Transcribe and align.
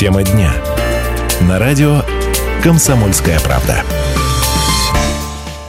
Тема 0.00 0.22
дня. 0.22 0.50
На 1.46 1.58
радио 1.58 2.00
«Комсомольская 2.62 3.38
правда». 3.40 3.84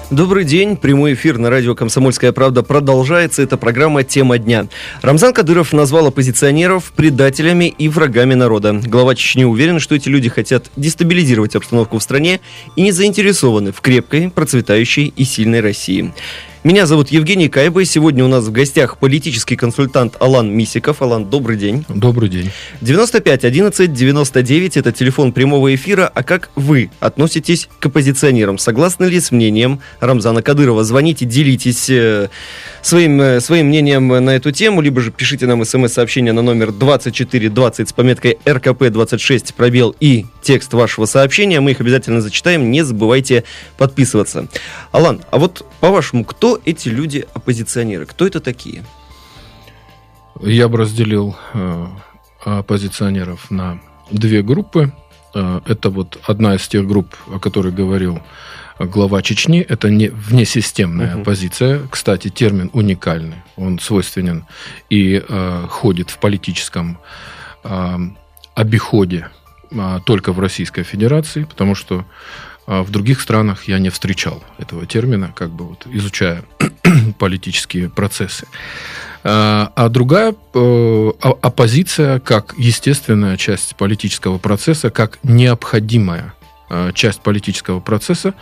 Добрый 0.10 0.46
день. 0.46 0.78
Прямой 0.78 1.16
эфир 1.16 1.38
на 1.38 1.50
радио 1.50 1.76
«Комсомольская 1.76 2.32
правда» 2.32 2.64
продолжается. 2.64 3.42
Это 3.42 3.58
программа 3.58 4.06
«Тема 4.06 4.38
дня». 4.38 4.68
Рамзан 5.02 5.34
Кадыров 5.34 5.74
назвал 5.74 6.08
оппозиционеров 6.08 6.94
предателями 6.94 7.76
и 7.78 7.90
врагами 7.90 8.34
народа. 8.34 8.80
Глава 8.82 9.16
Чечни 9.16 9.44
уверен, 9.44 9.82
что 9.82 9.96
эти 9.96 10.08
люди 10.08 10.30
хотят 10.30 10.72
дестабилизировать 10.78 11.58
обстановку 11.58 12.00
в 12.00 12.04
стране 12.04 12.40
и 12.78 12.84
не 12.84 12.94
заинтересованы 12.94 13.74
в 13.74 13.82
крепкой, 13.82 14.30
процветающей 14.30 15.12
и 15.14 15.26
сильной 15.26 15.60
России. 15.60 16.14
Меня 16.64 16.86
зовут 16.86 17.10
Евгений 17.10 17.50
Кайба. 17.50 17.84
Сегодня 17.86 18.24
у 18.24 18.28
нас 18.28 18.44
в 18.44 18.52
гостях 18.52 19.00
политический 19.00 19.56
консультант 19.56 20.18
Алан 20.20 20.56
Мисиков. 20.56 21.02
Алан, 21.02 21.26
добрый 21.26 21.58
день. 21.58 21.86
Добрый 21.90 22.30
день. 22.30 22.52
95 22.82 23.46
11 23.46 23.92
99 23.92 24.78
это 24.78 24.92
телефон 24.92 25.34
прямого 25.34 25.74
эфира. 25.74 26.12
А 26.14 26.22
как 26.22 26.52
вы 26.56 26.92
относитесь 27.00 27.68
к 27.80 27.88
оппозиционерам? 27.88 28.60
Согласны 28.60 29.06
ли 29.06 29.20
с 29.20 29.32
мнением 29.32 29.80
Рамзана 30.02 30.44
Кадырова? 30.44 30.84
Звоните, 30.84 31.26
делитесь 31.26 31.90
э, 31.90 32.30
своим, 32.84 33.20
э, 33.20 33.42
своим 33.42 33.66
мнением 33.66 34.10
на 34.10 34.30
эту 34.36 34.52
тему, 34.52 34.82
либо 34.82 35.02
же 35.02 35.10
пишите 35.10 35.48
нам 35.48 35.66
смс-сообщение 35.66 36.32
на 36.32 36.44
номер 36.44 36.72
2420 36.72 37.90
с 37.90 37.94
пометкой 37.94 38.38
РКП-26 38.46 39.56
пробел 39.58 39.96
и 40.00 40.28
текст 40.44 40.72
вашего 40.74 41.06
сообщения. 41.06 41.60
Мы 41.60 41.72
их 41.72 41.82
обязательно 41.82 42.22
зачитаем. 42.22 42.70
Не 42.70 42.84
забывайте 42.84 43.46
подписываться. 43.80 44.48
Алан, 44.92 45.22
а 45.32 45.40
вот 45.40 45.66
по-вашему, 45.80 46.24
кто 46.24 46.51
эти 46.64 46.90
люди-оппозиционеры? 46.90 48.06
Кто 48.06 48.28
это 48.28 48.40
такие? 48.40 48.84
Я 50.42 50.68
бы 50.68 50.78
разделил 50.78 51.36
э, 51.54 51.88
оппозиционеров 52.44 53.52
на 53.52 53.80
две 54.10 54.42
группы. 54.42 54.92
Э, 55.36 55.62
это 55.66 55.90
вот 55.90 56.20
одна 56.26 56.56
из 56.56 56.68
тех 56.68 56.88
групп, 56.88 57.16
о 57.28 57.40
которой 57.40 57.72
говорил 57.72 58.20
глава 58.80 59.22
Чечни. 59.22 59.60
Это 59.60 59.90
не 59.90 60.08
внесистемная 60.10 61.16
uh-huh. 61.16 61.22
оппозиция. 61.22 61.82
Кстати, 61.90 62.30
термин 62.30 62.70
уникальный. 62.74 63.38
Он 63.56 63.80
свойственен 63.80 64.46
и 64.90 65.24
э, 65.28 65.66
ходит 65.70 66.10
в 66.10 66.18
политическом 66.18 66.98
э, 67.64 67.98
обиходе 68.56 69.30
э, 69.72 70.00
только 70.06 70.34
в 70.34 70.40
Российской 70.40 70.84
Федерации, 70.84 71.44
потому 71.44 71.76
что 71.76 72.06
а 72.72 72.84
в 72.84 72.90
других 72.90 73.20
странах 73.20 73.68
я 73.68 73.80
не 73.80 73.90
встречал 73.90 74.42
этого 74.58 74.86
термина, 74.86 75.34
как 75.36 75.50
бы 75.50 75.68
вот 75.68 75.86
изучая 75.92 76.46
политические 77.20 77.90
процессы. 77.90 78.48
А, 79.26 79.74
а 79.76 79.90
другая 79.90 80.34
э, 80.54 81.12
оппозиция 81.20 82.22
как 82.22 82.56
естественная 82.58 83.36
часть 83.36 83.76
политического 83.76 84.38
процесса, 84.38 84.90
как 84.90 85.20
необходимая 85.22 86.34
э, 86.70 86.92
часть 86.94 87.20
политического 87.20 87.82
процесса. 87.82 88.36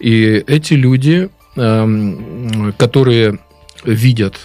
И 0.00 0.42
эти 0.48 0.74
люди, 0.74 1.30
эм, 1.54 2.74
которые 2.76 3.38
видят 3.84 4.40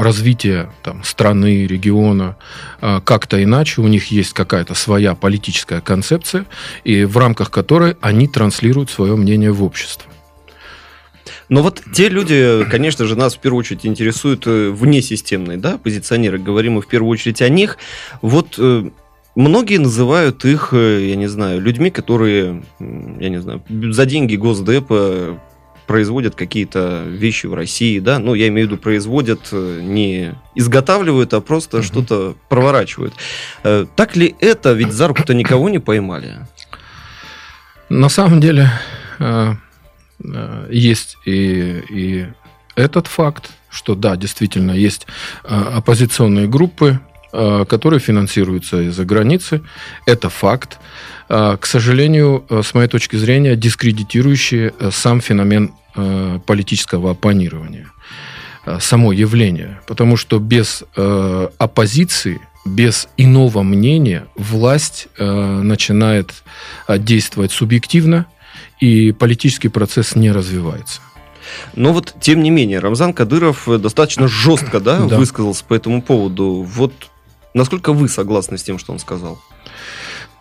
э, 0.00 0.02
развития 0.02 0.70
там, 0.82 1.04
страны, 1.04 1.66
региона 1.66 2.36
а, 2.80 3.00
как-то 3.00 3.42
иначе. 3.42 3.80
У 3.80 3.88
них 3.88 4.10
есть 4.10 4.32
какая-то 4.32 4.74
своя 4.74 5.14
политическая 5.14 5.80
концепция, 5.80 6.46
и 6.84 7.04
в 7.04 7.16
рамках 7.18 7.50
которой 7.50 7.96
они 8.00 8.28
транслируют 8.28 8.90
свое 8.90 9.16
мнение 9.16 9.52
в 9.52 9.62
общество. 9.62 10.10
Но 11.48 11.62
вот 11.62 11.82
те 11.92 12.08
люди, 12.08 12.64
конечно 12.70 13.04
же, 13.06 13.16
нас 13.16 13.34
в 13.34 13.40
первую 13.40 13.60
очередь 13.60 13.84
интересуют 13.84 14.46
э, 14.46 14.70
внесистемные 14.70 15.58
да, 15.58 15.78
позиционеры. 15.78 16.38
Говорим 16.38 16.74
мы 16.74 16.82
в 16.82 16.86
первую 16.86 17.10
очередь 17.10 17.42
о 17.42 17.48
них. 17.48 17.76
Вот 18.22 18.54
э, 18.58 18.88
Многие 19.36 19.78
называют 19.78 20.44
их, 20.44 20.70
э, 20.72 21.06
я 21.08 21.16
не 21.16 21.28
знаю, 21.28 21.60
людьми, 21.60 21.90
которые, 21.90 22.62
я 22.78 23.28
не 23.28 23.40
знаю, 23.40 23.62
за 23.68 24.04
деньги 24.04 24.34
Госдепа 24.34 25.40
производят 25.90 26.36
какие-то 26.36 27.02
вещи 27.04 27.46
в 27.46 27.54
России, 27.54 27.98
да, 27.98 28.20
ну, 28.20 28.34
я 28.34 28.46
имею 28.46 28.68
в 28.68 28.70
виду, 28.70 28.80
производят, 28.80 29.48
э, 29.50 29.80
не 29.82 30.36
изготавливают, 30.54 31.34
а 31.34 31.40
просто 31.40 31.78
uh-huh. 31.78 31.82
что-то 31.82 32.36
проворачивают. 32.48 33.12
Э, 33.64 33.86
так 33.96 34.14
ли 34.14 34.36
это? 34.38 34.72
Ведь 34.72 34.92
за 34.92 35.08
руку-то 35.08 35.34
никого 35.34 35.68
не 35.68 35.80
поймали. 35.80 36.46
На 37.88 38.08
самом 38.08 38.40
деле 38.40 38.70
э, 39.18 39.54
есть 40.70 41.16
и, 41.26 41.82
и 41.90 42.26
этот 42.76 43.08
факт, 43.08 43.50
что 43.68 43.96
да, 43.96 44.14
действительно 44.14 44.70
есть 44.70 45.08
оппозиционные 45.42 46.46
группы, 46.46 47.00
которые 47.32 47.98
финансируются 47.98 48.80
из-за 48.82 49.04
границы. 49.04 49.62
Это 50.06 50.28
факт. 50.28 50.78
К 51.28 51.60
сожалению, 51.62 52.44
с 52.48 52.74
моей 52.74 52.88
точки 52.88 53.16
зрения, 53.16 53.54
дискредитирующий 53.54 54.72
сам 54.90 55.20
феномен 55.20 55.72
политического 56.46 57.12
оппонирования, 57.12 57.90
э, 58.66 58.78
само 58.80 59.12
явление. 59.12 59.80
Потому 59.86 60.16
что 60.16 60.38
без 60.38 60.84
э, 60.96 61.48
оппозиции, 61.58 62.40
без 62.64 63.08
иного 63.16 63.62
мнения 63.62 64.26
власть 64.36 65.08
начинает 65.18 66.44
действовать 66.88 67.52
субъективно, 67.52 68.26
и 68.80 69.12
политический 69.12 69.68
процесс 69.68 70.14
не 70.14 70.30
развивается. 70.30 71.00
Но 71.74 71.92
вот, 71.92 72.14
тем 72.20 72.42
не 72.42 72.50
менее, 72.50 72.78
Рамзан 72.78 73.12
Кадыров 73.12 73.66
достаточно 73.80 74.28
жестко 74.28 74.78
да, 74.78 75.00
да. 75.06 75.16
высказался 75.16 75.64
по 75.64 75.74
этому 75.74 76.02
поводу. 76.02 76.62
Вот 76.62 76.92
насколько 77.54 77.92
вы 77.92 78.08
согласны 78.08 78.58
с 78.58 78.62
тем, 78.62 78.78
что 78.78 78.92
он 78.92 78.98
сказал? 78.98 79.40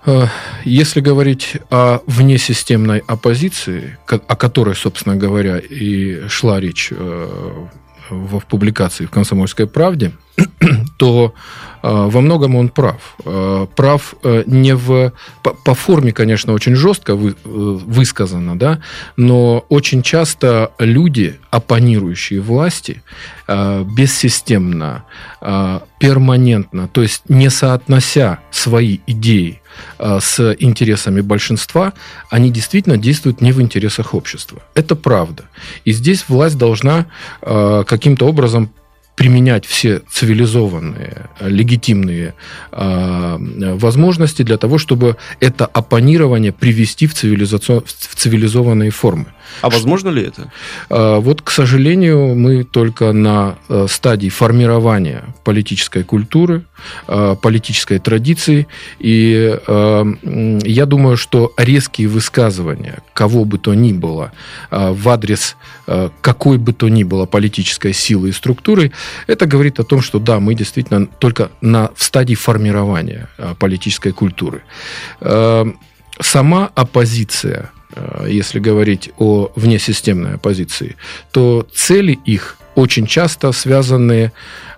Э, 0.06 0.28
если 0.64 1.02
говорить 1.02 1.58
о 1.70 2.00
внесистемной 2.06 3.00
оппозиции, 3.00 3.98
о 4.06 4.36
которой, 4.36 4.76
собственно 4.76 5.16
говоря, 5.16 5.58
и 5.58 6.28
шла 6.28 6.60
речь 6.60 6.90
э, 6.92 7.66
в 8.10 8.40
публикации 8.42 9.06
в 9.06 9.12
«Комсомольской 9.12 9.68
правде», 9.68 10.14
то 10.98 11.34
э, 11.82 11.88
во 11.88 12.22
многом 12.22 12.56
он 12.56 12.70
прав. 12.70 13.16
Прав 13.76 14.16
не 14.46 14.76
в... 14.76 15.14
По, 15.44 15.54
по 15.54 15.74
форме, 15.74 16.12
конечно, 16.12 16.54
очень 16.54 16.76
жестко 16.76 17.16
вы, 17.16 17.36
высказано, 17.44 18.58
да, 18.58 18.82
но 19.16 19.66
очень 19.70 20.02
часто 20.02 20.72
люди, 20.80 21.40
оппонирующие 21.52 22.42
власти, 22.42 23.02
бессистемно, 23.48 25.06
перманентно, 26.00 26.88
то 26.88 27.02
есть 27.02 27.24
не 27.30 27.50
соотнося 27.50 28.40
свои 28.52 29.00
идеи 29.08 29.62
Э, 29.98 30.20
с 30.22 30.56
интересами 30.60 31.22
большинства, 31.22 31.94
они 32.30 32.52
действительно 32.52 32.98
действуют 32.98 33.42
не 33.42 33.52
в 33.52 33.62
интересах 33.62 34.14
общества. 34.14 34.62
Это 34.74 34.96
правда. 34.96 35.46
И 35.86 35.92
здесь 35.92 36.26
власть 36.28 36.58
должна 36.58 37.06
э, 37.42 37.84
каким-то 37.88 38.28
образом 38.28 38.72
применять 39.19 39.66
все 39.66 40.02
цивилизованные, 40.09 41.30
легитимные 41.41 42.35
э, 42.72 43.38
возможности 43.75 44.44
для 44.44 44.57
того, 44.57 44.78
чтобы 44.78 45.18
это 45.41 45.66
оппонирование 45.66 46.53
привести 46.53 47.06
в, 47.06 47.13
цивилизацион... 47.13 47.84
в 47.85 48.16
цивилизованные 48.16 48.91
формы. 48.91 49.25
А 49.62 49.69
возможно 49.69 50.07
ли 50.09 50.24
это? 50.24 50.52
Э, 50.90 51.19
вот, 51.19 51.41
к 51.41 51.52
сожалению, 51.52 52.34
мы 52.34 52.63
только 52.63 53.12
на 53.12 53.57
э, 53.68 53.88
стадии 53.90 54.30
формирования 54.30 55.24
политической 55.44 56.03
культуры, 56.03 56.63
э, 57.07 57.36
политической 57.41 58.00
традиции, 58.00 58.68
и 59.00 59.59
э, 59.68 60.06
я 60.63 60.86
думаю, 60.86 61.18
что 61.18 61.51
резкие 61.57 62.07
высказывания 62.07 63.00
кого 63.13 63.44
бы 63.44 63.57
то 63.57 63.74
ни 63.74 63.91
было 63.91 64.31
э, 64.72 64.91
в 64.91 65.09
адрес 65.09 65.57
э, 65.88 66.09
какой 66.22 66.57
бы 66.57 66.72
то 66.72 66.88
ни 66.88 67.03
было 67.03 67.25
политической 67.25 67.94
силы 67.94 68.30
и 68.30 68.31
структуры, 68.31 68.94
это 69.28 69.46
говорит 69.46 69.80
о 69.80 69.84
том, 69.84 70.02
что 70.02 70.20
да, 70.20 70.40
мы 70.40 70.56
действительно 70.56 71.06
только 71.06 71.51
на, 71.62 71.92
в 71.95 72.04
стадии 72.04 72.36
формирования 72.36 73.30
э, 73.38 73.56
политической 73.57 74.12
культуры. 74.12 74.63
Э, 75.22 75.66
сама 76.19 76.72
оппозиция, 76.75 77.72
э, 77.95 78.28
если 78.30 78.60
говорить 78.60 79.12
о 79.18 79.51
внесистемной 79.56 80.36
оппозиции, 80.36 80.95
то 81.31 81.68
цели 81.74 82.19
их 82.25 82.57
очень 82.75 83.07
часто 83.07 83.51
связаны 83.51 84.31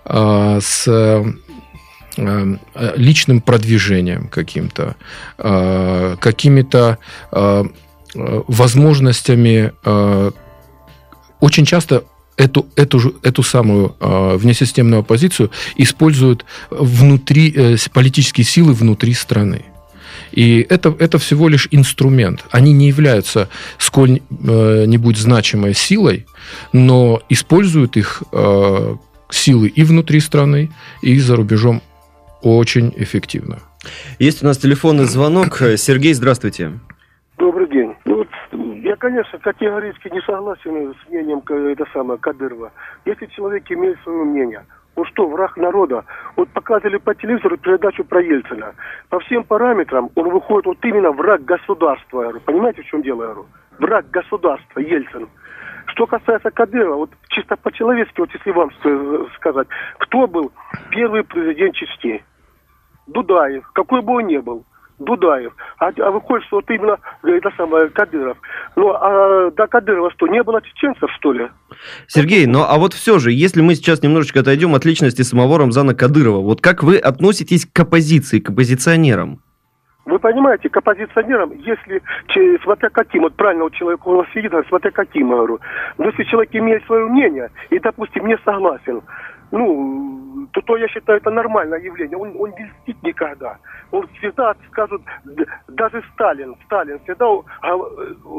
с 0.04 1.24
личным 2.96 3.40
продвижением 3.40 4.28
каким-то, 4.28 4.96
какими-то 5.36 6.98
возможностями 8.14 9.72
очень 11.42 11.64
часто 11.64 12.04
эту, 12.42 12.66
эту, 12.76 13.14
эту 13.22 13.42
самую 13.42 13.94
э, 14.00 14.36
внесистемную 14.36 15.00
оппозицию 15.00 15.50
используют 15.76 16.44
внутри, 16.70 17.52
э, 17.54 17.76
политические 17.92 18.44
силы 18.44 18.74
внутри 18.74 19.14
страны. 19.14 19.64
И 20.32 20.66
это, 20.68 20.94
это 20.98 21.18
всего 21.18 21.48
лишь 21.48 21.68
инструмент. 21.70 22.44
Они 22.50 22.72
не 22.72 22.88
являются 22.88 23.48
сколь-нибудь 23.78 25.16
значимой 25.16 25.74
силой, 25.74 26.26
но 26.72 27.22
используют 27.28 27.96
их 27.96 28.22
э, 28.32 28.96
силы 29.30 29.68
и 29.68 29.84
внутри 29.84 30.20
страны, 30.20 30.70
и 31.02 31.18
за 31.20 31.36
рубежом 31.36 31.80
очень 32.42 32.92
эффективно. 32.96 33.58
Есть 34.18 34.42
у 34.42 34.46
нас 34.46 34.58
телефонный 34.58 35.04
звонок. 35.04 35.62
Сергей, 35.76 36.14
здравствуйте. 36.14 36.72
Конечно, 39.02 39.36
категорически 39.40 40.08
не 40.12 40.20
согласен 40.20 40.94
с 40.94 41.08
мнением 41.08 41.42
это 41.72 41.84
самое, 41.92 42.20
Кадырова. 42.20 42.70
Если 43.04 43.26
человек 43.26 43.68
имеет 43.68 43.98
свое 44.02 44.22
мнение, 44.22 44.64
он 44.94 45.04
что, 45.06 45.26
враг 45.26 45.56
народа? 45.56 46.04
Вот 46.36 46.48
показывали 46.50 46.98
по 46.98 47.12
телевизору 47.12 47.56
передачу 47.56 48.04
про 48.04 48.22
Ельцина. 48.22 48.74
По 49.08 49.18
всем 49.18 49.42
параметрам 49.42 50.08
он 50.14 50.30
выходит 50.30 50.66
вот 50.66 50.78
именно 50.84 51.10
враг 51.10 51.44
государства. 51.44 52.22
Говорю. 52.22 52.40
Понимаете, 52.40 52.82
в 52.82 52.86
чем 52.86 53.02
дело? 53.02 53.22
Говорю? 53.22 53.46
Враг 53.80 54.08
государства, 54.10 54.78
Ельцин. 54.78 55.28
Что 55.86 56.06
касается 56.06 56.52
Кадырова, 56.52 56.94
вот 56.94 57.10
чисто 57.26 57.56
по-человечески, 57.56 58.20
вот 58.20 58.30
если 58.32 58.52
вам 58.52 58.70
сказать, 59.34 59.66
кто 59.98 60.28
был 60.28 60.52
первый 60.90 61.24
президент 61.24 61.74
Чечни? 61.74 62.24
Дудаев, 63.08 63.68
какой 63.72 64.00
бы 64.00 64.12
он 64.18 64.28
ни 64.28 64.38
был. 64.38 64.64
Дудаев. 65.04 65.52
А, 65.78 65.90
а 65.96 66.10
выходит, 66.10 66.46
что 66.46 66.56
вот 66.56 66.70
именно 66.70 66.98
это 67.22 67.50
самое 67.56 67.88
Кадыров. 67.88 68.36
Ну, 68.76 68.92
а 68.92 69.50
до 69.50 69.66
Кадырова 69.66 70.10
что, 70.12 70.26
не 70.26 70.42
было 70.42 70.62
чеченцев, 70.62 71.10
что 71.18 71.32
ли? 71.32 71.48
Сергей, 72.06 72.46
ну 72.46 72.62
а 72.62 72.78
вот 72.78 72.94
все 72.94 73.18
же, 73.18 73.32
если 73.32 73.60
мы 73.60 73.74
сейчас 73.74 74.02
немножечко 74.02 74.40
отойдем 74.40 74.74
от 74.74 74.84
личности 74.84 75.22
самого 75.22 75.58
Рамзана 75.58 75.94
Кадырова, 75.94 76.40
вот 76.40 76.60
как 76.60 76.82
вы 76.82 76.98
относитесь 76.98 77.66
к 77.66 77.80
оппозиции, 77.80 78.40
к 78.40 78.50
оппозиционерам? 78.50 79.40
Вы 80.04 80.18
понимаете, 80.18 80.68
к 80.68 80.76
оппозиционерам, 80.76 81.52
если, 81.64 82.02
смотря 82.64 82.90
каким, 82.90 83.22
вот 83.22 83.34
правильно 83.34 83.64
вот 83.64 83.74
человек 83.74 84.04
у 84.04 84.16
нас 84.16 84.26
сидит, 84.34 84.52
смотря 84.68 84.90
каким, 84.90 85.30
я 85.30 85.36
говорю, 85.36 85.60
но 85.96 86.06
если 86.06 86.24
человек 86.24 86.50
имеет 86.54 86.84
свое 86.86 87.06
мнение 87.06 87.50
и, 87.70 87.78
допустим, 87.78 88.26
не 88.26 88.36
согласен, 88.44 89.00
ну, 89.52 90.48
то, 90.52 90.60
то 90.62 90.76
я 90.76 90.88
считаю, 90.88 91.18
это 91.18 91.30
нормальное 91.30 91.78
явление. 91.78 92.16
Он, 92.16 92.34
он 92.38 92.50
не 92.58 92.64
льстит 92.64 93.02
никогда. 93.02 93.58
Он 93.90 94.06
всегда 94.18 94.54
скажут, 94.70 95.02
даже 95.68 96.02
Сталин, 96.14 96.56
Сталин 96.64 96.98
всегда 97.00 97.26
а, 97.60 97.76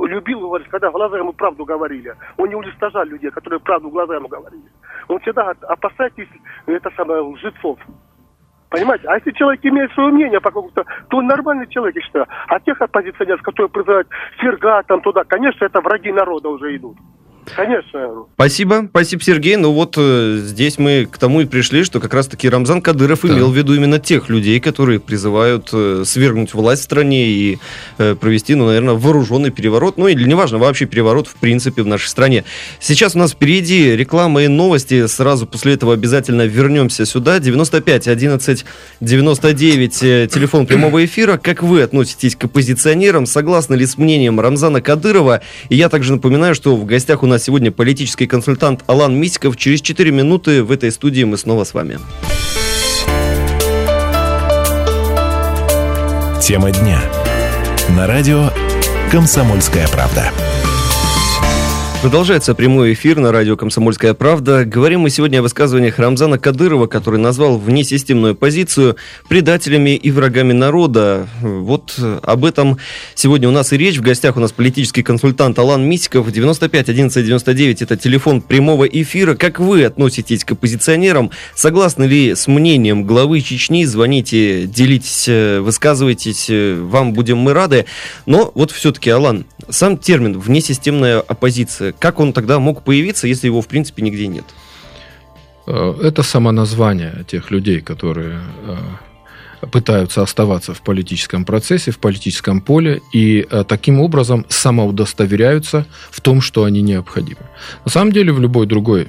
любил, 0.08 0.42
говорит, 0.42 0.68
когда 0.70 0.90
глаза 0.90 1.18
ему 1.18 1.32
правду 1.34 1.66
говорили. 1.66 2.16
Он 2.38 2.50
не 2.50 2.56
уничтожал 2.56 3.06
людей, 3.06 3.30
которые 3.30 3.60
правду 3.60 3.90
глаза 3.90 4.16
ему 4.16 4.28
говорили. 4.28 4.64
Он 5.08 5.20
всегда 5.20 5.54
опасайтесь 5.62 6.30
это 6.66 6.90
самое 6.98 7.22
лжецов. 7.22 7.80
Понимаете? 8.70 9.08
А 9.08 9.16
если 9.16 9.32
человек 9.32 9.64
имеет 9.64 9.92
свое 9.92 10.12
мнение 10.12 10.42
по 10.42 10.50
какому-то, 10.50 10.84
то 11.08 11.18
он 11.18 11.28
нормальный 11.28 11.68
человек, 11.68 11.96
я 11.96 12.02
считаю. 12.02 12.26
А 12.48 12.60
тех 12.60 12.82
оппозиционеров, 12.82 13.44
которые 13.44 13.70
призывают 13.70 14.08
Серга 14.42 14.82
там 14.88 15.02
туда, 15.02 15.24
конечно, 15.26 15.64
это 15.64 15.80
враги 15.80 16.12
народа 16.12 16.50
уже 16.50 16.76
идут. 16.76 16.98
Конечно. 17.56 18.26
Спасибо, 18.36 18.88
спасибо, 18.90 19.22
Сергей. 19.22 19.56
Ну 19.58 19.72
вот 19.74 19.96
э, 19.98 20.40
здесь 20.42 20.78
мы 20.78 21.08
к 21.10 21.18
тому 21.18 21.42
и 21.42 21.46
пришли, 21.46 21.84
что 21.84 22.00
как 22.00 22.14
раз-таки 22.14 22.50
Рамзан 22.50 22.82
Кадыров 22.82 23.22
да. 23.24 23.30
имел 23.30 23.52
в 23.52 23.56
виду 23.56 23.74
именно 23.74 24.00
тех 24.00 24.30
людей, 24.30 24.60
которые 24.60 25.00
призывают 25.00 25.70
э, 25.74 26.04
свергнуть 26.06 26.54
власть 26.54 26.82
в 26.82 26.86
стране 26.86 27.28
и 27.28 27.60
э, 27.98 28.16
провести, 28.16 28.56
ну, 28.56 28.68
наверное, 28.68 28.96
вооруженный 28.96 29.52
переворот. 29.52 29.98
Ну 29.98 30.08
или 30.08 30.24
неважно, 30.24 30.58
вообще 30.58 30.86
переворот 30.86 31.28
в 31.28 31.36
принципе 31.36 31.84
в 31.84 31.88
нашей 31.88 32.08
стране. 32.08 32.44
Сейчас 32.80 33.16
у 33.16 33.20
нас 33.20 33.34
впереди 33.34 33.96
реклама 33.96 34.44
и 34.44 34.48
новости. 34.48 35.06
Сразу 35.08 35.46
после 35.46 35.74
этого 35.74 35.94
обязательно 35.94 36.44
вернемся 36.44 37.06
сюда. 37.06 37.40
95 37.40 38.08
11 38.08 38.66
99 39.02 39.92
телефон 40.32 40.66
прямого 40.66 41.04
эфира. 41.04 41.38
Как 41.38 41.62
вы 41.62 41.82
относитесь 41.82 42.36
к 42.36 42.46
оппозиционерам? 42.46 43.26
Согласны 43.26 43.76
ли 43.76 43.86
с 43.86 43.98
мнением 43.98 44.40
Рамзана 44.40 44.82
Кадырова? 44.82 45.42
И 45.70 45.76
я 45.76 45.90
также 45.90 46.14
напоминаю, 46.14 46.56
что 46.56 46.76
в 46.76 46.86
гостях 46.86 47.24
у 47.24 47.28
нас 47.28 47.33
нас 47.34 47.44
сегодня 47.44 47.72
политический 47.72 48.28
консультант 48.28 48.84
Алан 48.86 49.16
Мисиков. 49.16 49.58
Через 49.58 49.82
4 49.82 50.12
минуты 50.12 50.64
в 50.64 50.72
этой 50.72 50.92
студии 50.92 51.24
мы 51.24 51.38
снова 51.38 51.64
с 51.64 51.74
вами. 51.74 52.00
Тема 56.40 56.72
дня. 56.72 57.02
На 57.98 58.06
радио 58.06 58.52
«Комсомольская 59.12 59.88
правда». 59.88 60.32
Продолжается 62.04 62.54
прямой 62.54 62.92
эфир 62.92 63.18
на 63.18 63.32
радио 63.32 63.56
«Комсомольская 63.56 64.14
правда». 64.14 64.66
Говорим 64.66 65.00
мы 65.00 65.10
сегодня 65.10 65.40
о 65.40 65.42
высказываниях 65.42 66.00
Рамзана 66.00 66.38
Кадырова, 66.38 66.88
который 66.88 67.18
назвал 67.18 67.58
внесистемную 67.58 68.36
позицию 68.36 68.98
предателями 69.30 69.92
и 69.92 70.12
врагами 70.12 70.52
народа. 70.52 71.30
Вот 71.42 71.98
об 72.22 72.44
этом 72.44 72.78
сегодня 73.16 73.48
у 73.48 73.54
нас 73.54 73.72
и 73.72 73.78
речь. 73.78 74.00
В 74.00 74.02
гостях 74.02 74.36
у 74.36 74.42
нас 74.42 74.52
политический 74.52 75.02
консультант 75.02 75.58
Алан 75.58 75.86
Мисиков. 75.86 76.30
95 76.30 76.90
11 76.90 77.26
99 77.26 77.82
это 77.84 77.96
телефон 77.96 78.42
прямого 78.42 78.84
эфира. 78.84 79.36
Как 79.36 79.62
вы 79.62 79.86
относитесь 79.86 80.44
к 80.44 80.52
оппозиционерам? 80.52 81.32
Согласны 81.56 82.04
ли 82.04 82.36
с 82.36 82.48
мнением 82.48 83.06
главы 83.06 83.40
Чечни? 83.40 83.86
Звоните, 83.86 84.66
делитесь, 84.66 85.30
высказывайтесь. 85.62 86.50
Вам 86.50 87.14
будем 87.14 87.38
мы 87.38 87.54
рады. 87.54 87.86
Но 88.26 88.52
вот 88.56 88.72
все-таки, 88.72 89.10
Алан, 89.10 89.46
сам 89.70 89.98
термин 89.98 90.40
«внесистемная 90.40 91.20
оппозиция» 91.20 91.92
как 91.92 92.20
он 92.20 92.34
тогда 92.34 92.60
мог 92.60 92.84
появиться, 92.84 93.28
если 93.28 93.48
его 93.48 93.62
в 93.62 93.68
принципе 93.68 94.02
нигде 94.02 94.28
нет? 94.28 94.46
Э, 95.66 95.96
это 96.02 96.24
само 96.24 96.52
название 96.52 97.24
тех 97.28 97.52
людей, 97.52 97.82
которые 97.82 98.42
э, 99.62 99.68
пытаются 99.68 100.22
оставаться 100.22 100.74
в 100.74 100.82
политическом 100.82 101.46
процессе, 101.46 101.92
в 101.92 102.00
политическом 102.00 102.62
поле 102.62 103.02
и 103.14 103.48
э, 103.50 103.64
таким 103.68 104.00
образом 104.00 104.46
самоудостоверяются 104.50 105.86
в 106.12 106.22
том, 106.22 106.42
что 106.42 106.64
они 106.66 106.82
необходимы. 106.82 107.42
На 107.86 107.92
самом 107.92 108.12
деле 108.12 108.34
в 108.34 108.40
любой 108.40 108.66
другой 108.66 109.08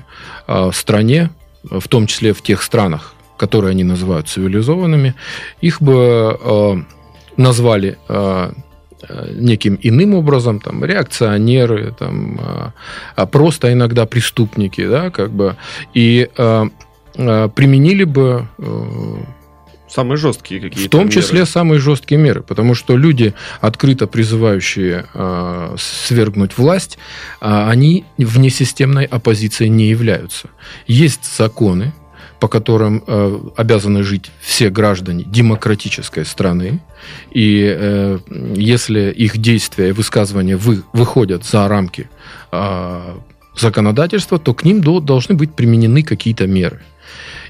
стране, 0.73 1.31
в 1.62 1.89
том 1.89 2.07
числе 2.07 2.33
в 2.33 2.43
тех 2.43 2.62
странах, 2.62 3.15
которые 3.37 3.71
они 3.71 3.83
называют 3.83 4.29
цивилизованными, 4.29 5.15
их 5.62 5.81
бы 5.81 6.85
назвали 7.37 7.99
неким 9.35 9.79
иным 9.83 10.15
образом, 10.15 10.61
там, 10.61 10.85
реакционеры, 10.85 11.95
там, 11.99 12.41
а, 12.41 12.73
а 13.17 13.27
просто 13.27 13.73
иногда 13.73 14.06
преступники, 14.06 14.87
да, 14.87 15.11
как 15.11 15.31
бы, 15.31 15.56
и 15.93 16.29
а, 16.37 16.69
а, 17.17 17.49
применили 17.49 18.05
бы 18.05 18.49
Самые 19.95 20.17
жесткие 20.17 20.61
какие-то 20.61 20.89
В 20.89 20.91
том 20.91 21.09
числе 21.09 21.41
меры. 21.41 21.47
самые 21.47 21.79
жесткие 21.79 22.21
меры, 22.21 22.43
потому 22.43 22.75
что 22.75 22.97
люди, 22.97 23.33
открыто 23.61 24.09
призывающие 24.09 25.07
э, 25.15 25.77
свергнуть 25.79 26.59
власть, 26.59 26.99
э, 27.41 27.69
они 27.69 28.05
внесистемной 28.19 29.05
оппозицией 29.05 29.71
не 29.71 29.87
являются. 29.87 30.49
Есть 30.89 31.37
законы, 31.37 31.93
по 32.41 32.49
которым 32.49 33.03
э, 33.07 33.39
обязаны 33.57 34.03
жить 34.03 34.31
все 34.41 34.71
граждане 34.71 35.25
демократической 35.25 36.25
страны. 36.25 36.81
И 37.31 37.64
э, 37.64 38.19
если 38.57 39.11
их 39.11 39.38
действия 39.38 39.88
и 39.88 39.93
высказывания 39.93 40.57
вы, 40.57 40.83
выходят 40.93 41.45
за 41.45 41.69
рамки 41.69 42.09
э, 42.53 43.14
законодательства, 43.57 44.38
то 44.38 44.55
к 44.55 44.64
ним 44.64 44.81
до, 44.81 45.00
должны 45.00 45.35
быть 45.35 45.55
применены 45.55 46.03
какие-то 46.03 46.47
меры. 46.47 46.81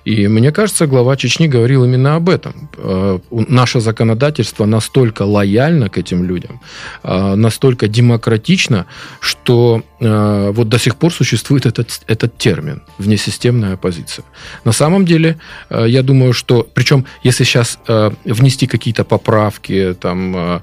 И 0.04 0.28
мне 0.28 0.52
кажется, 0.52 0.87
глава 0.87 1.16
Чечни 1.16 1.49
говорил 1.49 1.85
именно 1.85 2.16
об 2.16 2.28
этом. 2.28 2.68
Э, 2.76 3.18
наше 3.30 3.80
законодательство 3.80 4.66
настолько 4.66 5.23
лояльно 5.23 5.88
к 5.88 5.99
этим 5.99 6.25
людям, 6.25 6.61
э, 7.02 7.35
настолько 7.35 7.88
демократично, 7.88 8.87
что 9.21 9.83
э, 10.00 10.50
вот 10.54 10.68
до 10.68 10.78
сих 10.78 10.97
пор 10.97 11.12
существует 11.12 11.66
этот, 11.66 12.02
этот 12.06 12.37
термин 12.37 12.83
«внесистемная 12.99 13.75
оппозиция». 13.75 14.25
На 14.64 14.73
самом 14.73 15.04
деле, 15.04 15.38
я 15.71 16.02
думаю, 16.02 16.33
что... 16.33 16.68
Причем, 16.75 17.06
если 17.25 17.44
сейчас 17.44 17.78
внести 18.25 18.66
какие-то 18.66 19.04
поправки, 19.04 19.94
там, 20.00 20.62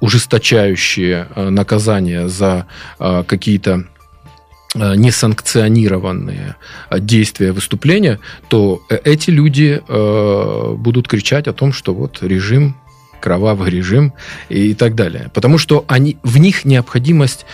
ужесточающие 0.00 1.26
наказания 1.36 2.28
за 2.28 2.66
какие-то 2.98 3.84
несанкционированные 4.74 6.56
э, 6.90 7.00
действия 7.00 7.52
выступления, 7.52 8.20
то 8.48 8.82
э, 8.88 8.98
эти 9.04 9.30
люди 9.30 9.82
э, 9.86 10.74
будут 10.76 11.08
кричать 11.08 11.48
о 11.48 11.52
том, 11.52 11.72
что 11.72 11.92
вот 11.94 12.22
режим 12.22 12.76
кровавый 13.20 13.70
режим 13.70 14.14
и 14.48 14.74
так 14.74 14.94
далее. 14.94 15.30
Потому 15.34 15.58
что 15.58 15.84
они, 15.88 16.16
в 16.22 16.38
них 16.38 16.64
необходимость 16.64 17.44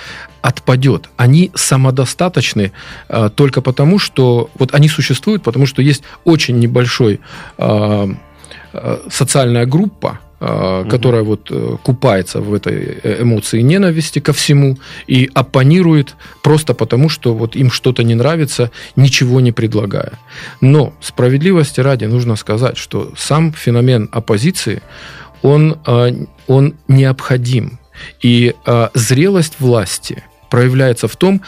отпадет. 0.43 1.09
Они 1.17 1.51
самодостаточны 1.55 2.71
э, 3.09 3.31
только 3.35 3.63
потому, 3.63 3.99
что 3.99 4.49
вот 4.59 4.75
они 4.75 4.89
существуют, 4.89 5.43
потому 5.43 5.67
что 5.67 5.83
есть 5.83 6.03
очень 6.25 6.59
небольшой 6.59 7.21
э, 7.59 8.15
социальная 9.11 9.67
группа, 9.67 10.21
угу. 10.41 10.89
которая 10.89 11.23
вот 11.23 11.49
э, 11.51 11.77
купается 11.83 12.41
в 12.41 12.53
этой 12.53 12.99
э, 13.03 13.23
эмоции 13.23 13.61
ненависти 13.61 14.19
ко 14.19 14.33
всему 14.33 14.79
и 15.07 15.31
оппонирует 15.35 16.17
просто 16.43 16.75
потому, 16.75 17.09
что 17.09 17.35
вот 17.35 17.57
им 17.57 17.71
что-то 17.71 18.03
не 18.03 18.15
нравится, 18.15 18.71
ничего 18.97 19.41
не 19.41 19.53
предлагая. 19.53 20.13
Но 20.61 20.93
справедливости 21.01 21.81
ради 21.81 22.05
нужно 22.05 22.37
сказать, 22.37 22.77
что 22.77 23.13
сам 23.17 23.53
феномен 23.53 24.09
оппозиции, 24.13 24.83
он, 25.43 25.79
он 26.47 26.75
необходим. 26.89 27.79
И 28.23 28.55
зрелость 28.95 29.55
власти 29.59 30.23
проявляется 30.51 31.09
в 31.09 31.17
том, 31.17 31.43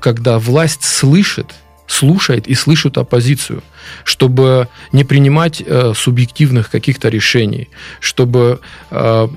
когда 0.00 0.38
власть 0.38 0.84
слышит 0.84 1.54
слушает 1.88 2.46
и 2.46 2.54
слышит 2.54 2.98
оппозицию, 2.98 3.62
чтобы 4.04 4.68
не 4.92 5.04
принимать 5.04 5.60
э, 5.66 5.92
субъективных 5.96 6.70
каких-то 6.70 7.08
решений, 7.08 7.68
чтобы 8.00 8.60
э, 8.90 9.28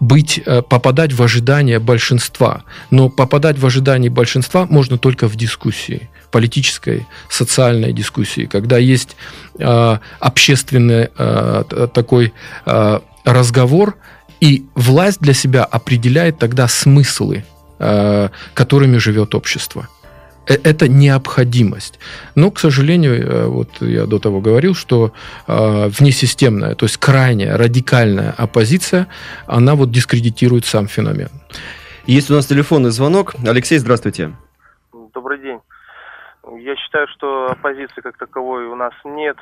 быть, 0.00 0.40
э, 0.44 0.62
попадать 0.62 1.12
в 1.12 1.22
ожидание 1.22 1.78
большинства. 1.78 2.64
Но 2.90 3.08
попадать 3.08 3.58
в 3.58 3.66
ожидание 3.66 4.10
большинства 4.10 4.66
можно 4.66 4.98
только 4.98 5.28
в 5.28 5.36
дискуссии 5.36 6.08
политической, 6.30 7.06
социальной 7.28 7.92
дискуссии, 7.92 8.46
когда 8.46 8.78
есть 8.78 9.16
э, 9.58 9.98
общественный 10.20 11.08
э, 11.16 11.88
такой 11.92 12.32
э, 12.66 13.00
разговор, 13.24 13.96
и 14.40 14.64
власть 14.74 15.20
для 15.20 15.34
себя 15.34 15.64
определяет 15.64 16.38
тогда 16.38 16.68
смыслы, 16.68 17.44
э, 17.78 18.28
которыми 18.54 18.98
живет 18.98 19.34
общество. 19.34 19.88
Э, 20.50 20.56
это 20.64 20.88
необходимость. 20.88 22.00
Но, 22.34 22.50
к 22.50 22.58
сожалению, 22.58 23.14
э, 23.14 23.46
вот 23.46 23.80
я 23.80 24.06
до 24.06 24.18
того 24.18 24.40
говорил, 24.40 24.74
что 24.74 25.12
э, 25.46 25.88
внесистемная, 25.88 26.74
то 26.74 26.86
есть 26.86 26.98
крайняя, 26.98 27.56
радикальная 27.56 28.34
оппозиция, 28.36 29.06
она 29.46 29.74
вот 29.74 29.90
дискредитирует 29.90 30.64
сам 30.64 30.88
феномен. 30.88 31.30
Есть 32.06 32.30
у 32.30 32.34
нас 32.34 32.46
телефонный 32.46 32.90
звонок. 32.90 33.34
Алексей, 33.46 33.78
здравствуйте. 33.78 34.32
Добрый 35.14 35.38
день. 35.38 35.60
Я 36.58 36.74
считаю, 36.76 37.06
что 37.08 37.50
оппозиции 37.50 38.00
как 38.00 38.16
таковой 38.16 38.66
у 38.66 38.74
нас 38.74 38.92
нет, 39.04 39.36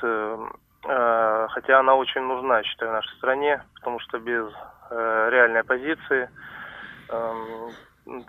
хотя 0.83 1.81
она 1.81 1.95
очень 1.95 2.21
нужна, 2.21 2.63
считаю, 2.65 2.91
в 2.91 2.95
нашей 2.95 3.17
стране, 3.17 3.63
потому 3.77 4.01
что 4.01 4.19
без 4.19 4.45
реальной 4.91 5.61
оппозиции 5.61 6.29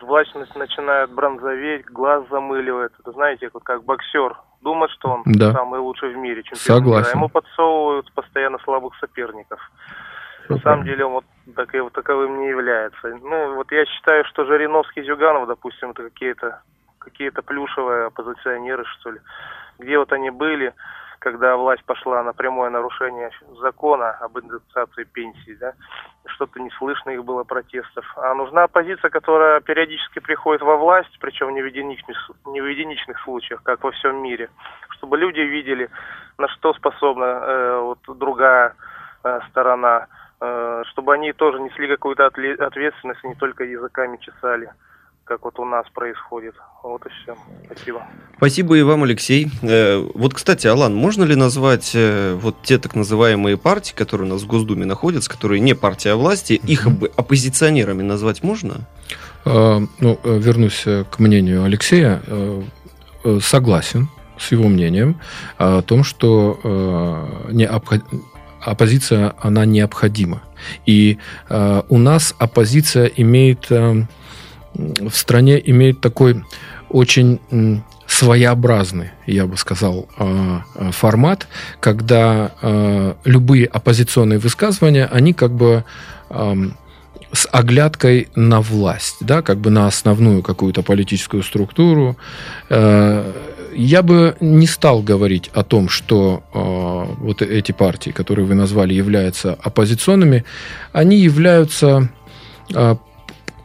власть 0.01 0.35
начинает 0.55 1.11
бронзоветь, 1.11 1.85
глаз 1.85 2.23
замыливает. 2.29 2.91
Это 2.99 3.11
знаете, 3.11 3.49
вот 3.53 3.63
как 3.63 3.83
боксер 3.83 4.35
думает, 4.61 4.91
что 4.91 5.09
он 5.09 5.23
да. 5.25 5.53
самый 5.53 5.79
лучший 5.79 6.13
в 6.13 6.17
мире, 6.17 6.43
чемпион 6.43 6.79
Согласен. 6.79 7.07
мира. 7.07 7.17
Ему 7.17 7.29
подсовывают 7.29 8.11
постоянно 8.13 8.57
слабых 8.59 8.93
соперников. 8.99 9.59
Все 10.43 10.55
На 10.55 10.59
самом 10.61 10.83
деле 10.83 11.05
он 11.05 11.13
вот, 11.13 11.25
так, 11.55 11.73
вот 11.73 11.93
таковым 11.93 12.39
не 12.39 12.49
является. 12.49 13.07
Ну, 13.21 13.55
вот 13.55 13.71
я 13.71 13.85
считаю, 13.85 14.25
что 14.25 14.45
Жириновский 14.45 15.03
Зюганов, 15.03 15.47
допустим, 15.47 15.91
это 15.91 16.03
какие-то 16.03 16.61
какие-то 16.99 17.41
плюшевые 17.41 18.07
оппозиционеры, 18.07 18.83
что 18.99 19.11
ли. 19.11 19.19
Где 19.79 19.97
вот 19.97 20.11
они 20.11 20.29
были, 20.29 20.73
когда 21.19 21.57
власть 21.57 21.83
пошла 21.85 22.23
на 22.23 22.33
прямое 22.33 22.69
нарушение 22.69 23.29
закона 23.61 24.11
об 24.21 24.39
индексации 24.39 25.03
пенсий, 25.03 25.55
да, 25.55 25.73
что-то 26.25 26.59
не 26.59 26.69
слышно 26.71 27.11
их 27.11 27.23
было 27.23 27.43
протестов. 27.43 28.05
А 28.15 28.33
нужна 28.33 28.63
оппозиция, 28.63 29.09
которая 29.09 29.59
периодически 29.61 30.19
приходит 30.19 30.61
во 30.61 30.77
власть, 30.77 31.15
причем 31.19 31.53
не 31.53 31.61
в 31.61 31.65
единичных, 31.65 32.31
не 32.45 32.61
в 32.61 32.65
единичных 32.65 33.19
случаях, 33.21 33.61
как 33.63 33.83
во 33.83 33.91
всем 33.91 34.21
мире, 34.23 34.49
чтобы 34.91 35.17
люди 35.17 35.41
видели, 35.41 35.89
на 36.37 36.47
что 36.47 36.73
способна 36.73 37.25
э, 37.25 37.79
вот 37.81 37.99
другая 38.17 38.75
э, 39.23 39.39
сторона, 39.49 40.07
э, 40.39 40.83
чтобы 40.91 41.13
они 41.13 41.33
тоже 41.33 41.59
несли 41.59 41.87
какую-то 41.87 42.25
ответственность, 42.25 43.23
не 43.23 43.35
только 43.35 43.63
языками 43.63 44.17
чесали 44.17 44.71
как 45.29 45.45
вот 45.45 45.59
у 45.59 45.65
нас 45.65 45.85
происходит. 45.93 46.55
Вот 46.81 47.05
и 47.05 47.09
все. 47.09 47.35
Спасибо. 47.65 48.01
Спасибо 48.37 48.77
и 48.77 48.81
вам, 48.81 49.03
Алексей. 49.03 49.47
Э, 49.61 50.03
вот, 50.15 50.33
кстати, 50.33 50.65
Алан, 50.65 50.95
можно 50.95 51.23
ли 51.23 51.35
назвать 51.35 51.91
э, 51.93 52.33
вот 52.33 52.55
те 52.63 52.79
так 52.79 52.95
называемые 52.95 53.55
партии, 53.55 53.93
которые 53.93 54.27
у 54.27 54.33
нас 54.33 54.41
в 54.41 54.47
Госдуме 54.47 54.85
находятся, 54.85 55.29
которые 55.29 55.59
не 55.59 55.75
партия 55.75 56.15
власти, 56.15 56.53
их 56.53 56.87
оппозиционерами 56.87 58.01
назвать 58.01 58.41
можно? 58.41 58.87
Э, 59.45 59.79
ну, 59.99 60.19
вернусь 60.23 60.83
к 60.83 61.19
мнению 61.19 61.63
Алексея. 61.63 62.21
Согласен 63.41 64.07
с 64.39 64.51
его 64.51 64.67
мнением 64.67 65.19
о 65.57 65.81
том, 65.83 66.03
что 66.03 67.45
не 67.51 67.69
оппозиция, 68.61 69.35
она 69.41 69.65
необходима. 69.65 70.41
И 70.85 71.17
у 71.49 71.97
нас 71.97 72.33
оппозиция 72.39 73.07
имеет 73.07 73.69
в 74.73 75.11
стране 75.11 75.61
имеет 75.63 76.01
такой 76.01 76.43
очень 76.89 77.39
своеобразный, 78.09 79.11
я 79.27 79.45
бы 79.45 79.55
сказал, 79.55 80.09
а, 80.17 80.63
а, 80.75 80.91
формат, 80.91 81.47
когда 81.79 82.51
а, 82.61 83.15
любые 83.23 83.67
оппозиционные 83.67 84.39
высказывания, 84.39 85.05
они 85.05 85.33
как 85.33 85.51
бы 85.51 85.83
с 87.31 87.47
оглядкой 87.51 88.29
на 88.35 88.61
власть, 88.61 89.17
да, 89.19 89.43
как 89.43 89.59
бы 89.59 89.69
на 89.69 89.85
основную 89.85 90.41
какую-то 90.41 90.81
политическую 90.81 91.43
структуру. 91.43 92.17
Э, 92.69 93.31
я 93.75 94.01
бы 94.01 94.35
не 94.39 94.65
стал 94.65 95.03
говорить 95.03 95.51
о 95.53 95.63
том, 95.63 95.89
что 95.89 96.43
вот 97.19 97.43
эти 97.43 97.71
партии, 97.71 98.09
которые 98.09 98.45
вы 98.45 98.55
назвали, 98.55 98.95
являются 98.95 99.57
оппозиционными, 99.61 100.43
они 100.91 101.17
являются 101.17 102.09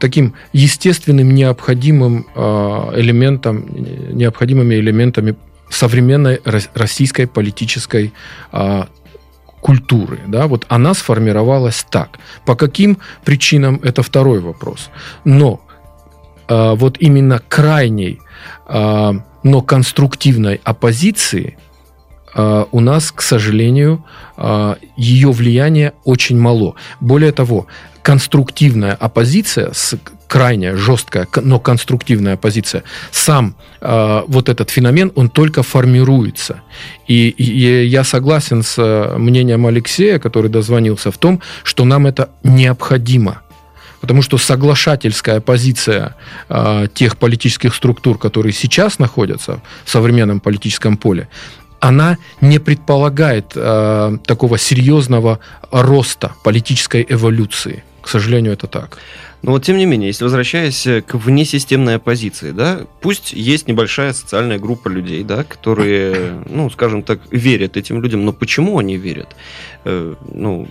таким 0.05 0.35
естественным, 0.53 1.35
необходимым 1.35 2.27
а, 2.35 2.93
элементом, 2.95 3.65
необходимыми 4.13 4.75
элементами 4.75 5.35
современной 5.71 6.41
российской 6.75 7.27
политической 7.27 8.13
а, 8.53 8.89
культуры. 9.63 10.19
Да? 10.27 10.47
Вот 10.47 10.67
она 10.69 10.93
сформировалась 10.93 11.87
так. 11.91 12.19
По 12.45 12.55
каким 12.55 12.99
причинам, 13.25 13.81
это 13.83 14.03
второй 14.03 14.41
вопрос. 14.41 14.91
Но 15.25 15.63
а, 16.49 16.75
вот 16.75 16.99
именно 17.01 17.41
крайней, 17.49 18.21
но 18.69 19.63
конструктивной 19.63 20.61
оппозиции 20.65 21.57
у 22.73 22.81
нас, 22.81 23.13
к 23.13 23.21
сожалению, 23.23 24.05
ее 24.97 25.31
влияние 25.31 25.93
очень 26.05 26.39
мало. 26.41 26.75
Более 27.01 27.33
того, 27.33 27.67
конструктивная 28.05 28.93
оппозиция, 28.93 29.73
с 29.73 29.97
крайне 30.29 30.77
жесткая, 30.77 31.27
но 31.43 31.59
конструктивная 31.59 32.35
оппозиция, 32.35 32.83
сам 33.11 33.57
э, 33.81 34.23
вот 34.29 34.51
этот 34.51 34.69
феномен, 34.69 35.11
он 35.15 35.31
только 35.31 35.63
формируется. 35.63 36.61
И, 37.09 37.31
и 37.31 37.87
я 37.87 38.05
согласен 38.05 38.63
с 38.63 38.75
э, 38.77 39.17
мнением 39.17 39.67
Алексея, 39.67 40.19
который 40.19 40.51
дозвонился, 40.51 41.11
в 41.11 41.17
том, 41.17 41.41
что 41.63 41.87
нам 41.87 42.07
это 42.07 42.29
необходимо. 42.43 43.41
Потому 44.03 44.21
что 44.21 44.37
соглашательская 44.37 45.41
позиция 45.41 46.15
э, 46.51 46.89
тех 46.93 47.17
политических 47.17 47.75
структур, 47.75 48.19
которые 48.19 48.53
сейчас 48.53 48.99
находятся 48.99 49.63
в 49.87 49.91
современном 49.91 50.41
политическом 50.41 50.99
поле, 50.99 51.29
она 51.81 52.19
не 52.43 52.59
предполагает 52.59 53.53
э, 53.55 54.19
такого 54.27 54.59
серьезного 54.59 55.39
роста 55.71 56.33
политической 56.45 57.07
эволюции. 57.09 57.83
К 58.05 58.09
сожалению, 58.09 58.53
это 58.53 58.67
так. 58.67 58.99
Но 59.41 59.53
вот 59.53 59.65
тем 59.65 59.79
не 59.79 59.87
менее, 59.87 60.09
если 60.09 60.25
возвращаясь 60.25 60.87
к 61.07 61.15
внесистемной 61.15 61.97
оппозиции, 61.97 62.51
да, 62.51 62.83
пусть 63.01 63.33
есть 63.33 63.67
небольшая 63.67 64.13
социальная 64.13 64.59
группа 64.59 64.89
людей, 64.89 65.25
да, 65.25 65.43
которые, 65.43 66.45
ну, 66.47 66.69
скажем 66.69 67.03
так, 67.03 67.21
верят 67.31 67.79
этим 67.79 68.03
людям, 68.03 68.27
но 68.27 68.35
почему 68.35 68.79
они 68.79 68.99
верят? 68.99 69.35
Э, 69.87 70.15
ну, 70.35 70.69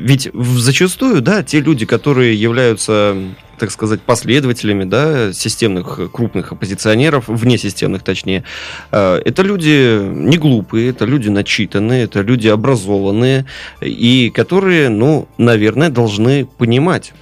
ведь 0.00 0.30
зачастую, 0.32 1.20
да, 1.20 1.42
те 1.42 1.60
люди, 1.60 1.84
которые 1.84 2.34
являются, 2.34 3.16
так 3.58 3.70
сказать, 3.70 4.00
последователями, 4.00 4.84
да, 4.84 5.32
системных 5.32 6.10
крупных 6.10 6.52
оппозиционеров, 6.52 7.28
внесистемных 7.28 8.02
точнее, 8.02 8.44
э, 8.92 9.20
это 9.24 9.42
люди 9.42 10.00
не 10.00 10.38
глупые, 10.38 10.90
это 10.90 11.04
люди 11.04 11.28
начитанные, 11.28 12.04
это 12.04 12.22
люди 12.22 12.48
образованные, 12.48 13.44
и 13.82 14.32
которые, 14.34 14.88
ну, 14.88 15.28
наверное, 15.36 15.90
должны 15.90 16.46
понимать, 16.46 17.12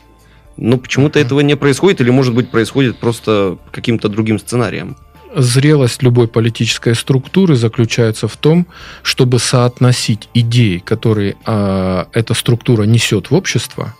но 0.57 0.77
почему-то 0.77 1.19
этого 1.19 1.41
не 1.41 1.57
происходит, 1.57 2.01
или, 2.01 2.11
может 2.11 2.35
быть, 2.35 2.51
происходит 2.51 2.99
просто 2.99 3.59
каким-то 3.73 4.09
другим 4.09 4.39
сценарием 4.39 4.97
зрелость 5.35 6.03
любой 6.03 6.29
политической 6.29 6.95
структуры 6.95 7.57
заключается 7.57 8.29
в 8.29 8.37
том, 8.37 8.67
чтобы 9.03 9.39
соотносить 9.39 10.29
идеи, 10.35 10.79
которые 10.79 11.37
э, 11.47 12.05
эта 12.13 12.35
структура 12.35 12.85
несет 12.85 13.31
в 13.31 13.35
общество, 13.35 13.95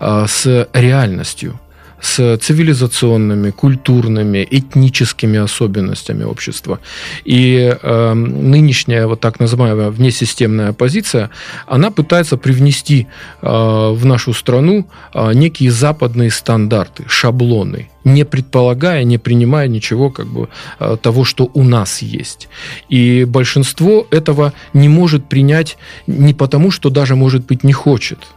э, 0.00 0.26
с 0.28 0.68
реальностью 0.72 1.58
с 2.04 2.36
цивилизационными, 2.36 3.50
культурными, 3.50 4.46
этническими 4.50 5.38
особенностями 5.38 6.24
общества. 6.24 6.78
И 7.24 7.74
э, 7.82 8.14
нынешняя 8.14 9.06
вот 9.06 9.20
так 9.20 9.40
называемая 9.40 9.90
внесистемная 9.90 10.68
оппозиция, 10.68 11.30
она 11.66 11.90
пытается 11.90 12.36
привнести 12.36 13.06
э, 13.40 13.46
в 13.48 14.04
нашу 14.04 14.34
страну 14.34 14.86
э, 15.14 15.32
некие 15.34 15.70
западные 15.70 16.30
стандарты, 16.30 17.04
шаблоны, 17.08 17.88
не 18.04 18.24
предполагая, 18.24 19.04
не 19.04 19.16
принимая 19.16 19.68
ничего 19.68 20.10
как 20.10 20.26
бы 20.26 20.48
э, 20.80 20.96
того, 21.00 21.24
что 21.24 21.50
у 21.54 21.62
нас 21.62 22.02
есть. 22.02 22.48
И 22.90 23.24
большинство 23.24 24.06
этого 24.10 24.52
не 24.74 24.90
может 24.90 25.28
принять 25.28 25.78
не 26.06 26.34
потому, 26.34 26.70
что 26.70 26.90
даже, 26.90 27.16
может 27.16 27.46
быть, 27.46 27.64
не 27.64 27.72
хочет– 27.72 28.18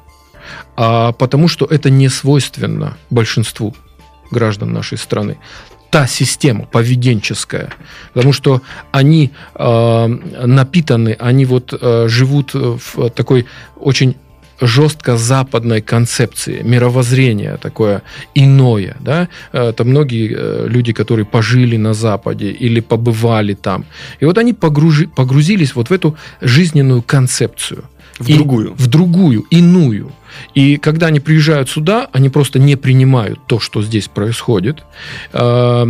а 0.75 1.11
потому 1.11 1.47
что 1.47 1.65
это 1.65 1.89
не 1.89 2.09
свойственно 2.09 2.97
большинству 3.09 3.75
граждан 4.31 4.73
нашей 4.73 4.97
страны. 4.97 5.37
та 5.89 6.05
система 6.07 6.65
поведенческая, 6.65 7.69
потому 8.13 8.33
что 8.33 8.61
они 8.91 9.31
э, 9.55 10.07
напитаны, 10.45 11.15
они 11.17 11.45
вот 11.45 11.73
э, 11.73 12.07
живут 12.09 12.53
в 12.53 13.09
такой 13.09 13.45
очень 13.77 14.15
жестко 14.61 15.17
западной 15.17 15.81
концепции, 15.81 16.61
мировоззрения 16.63 17.57
такое 17.57 18.01
иное. 18.35 18.97
Да? 18.99 19.27
Это 19.51 19.83
многие 19.83 20.35
э, 20.35 20.67
люди, 20.67 20.93
которые 20.93 21.25
пожили 21.25 21.77
на 21.77 21.93
Западе 21.93 22.51
или 22.51 22.79
побывали 22.79 23.53
там. 23.53 23.85
И 24.19 24.25
вот 24.25 24.37
они 24.37 24.53
погружи, 24.53 25.07
погрузились 25.07 25.75
вот 25.75 25.89
в 25.89 25.93
эту 25.93 26.17
жизненную 26.41 27.01
концепцию. 27.01 27.83
В 28.19 28.27
другую. 28.27 28.73
В 28.75 28.87
другую, 28.87 29.41
иную. 29.51 30.11
И 30.53 30.77
когда 30.77 31.07
они 31.07 31.19
приезжают 31.19 31.69
сюда, 31.69 32.07
они 32.11 32.29
просто 32.29 32.59
не 32.59 32.75
принимают 32.75 33.39
то, 33.47 33.59
что 33.59 33.81
здесь 33.81 34.07
происходит. 34.07 34.83
Э, 35.33 35.85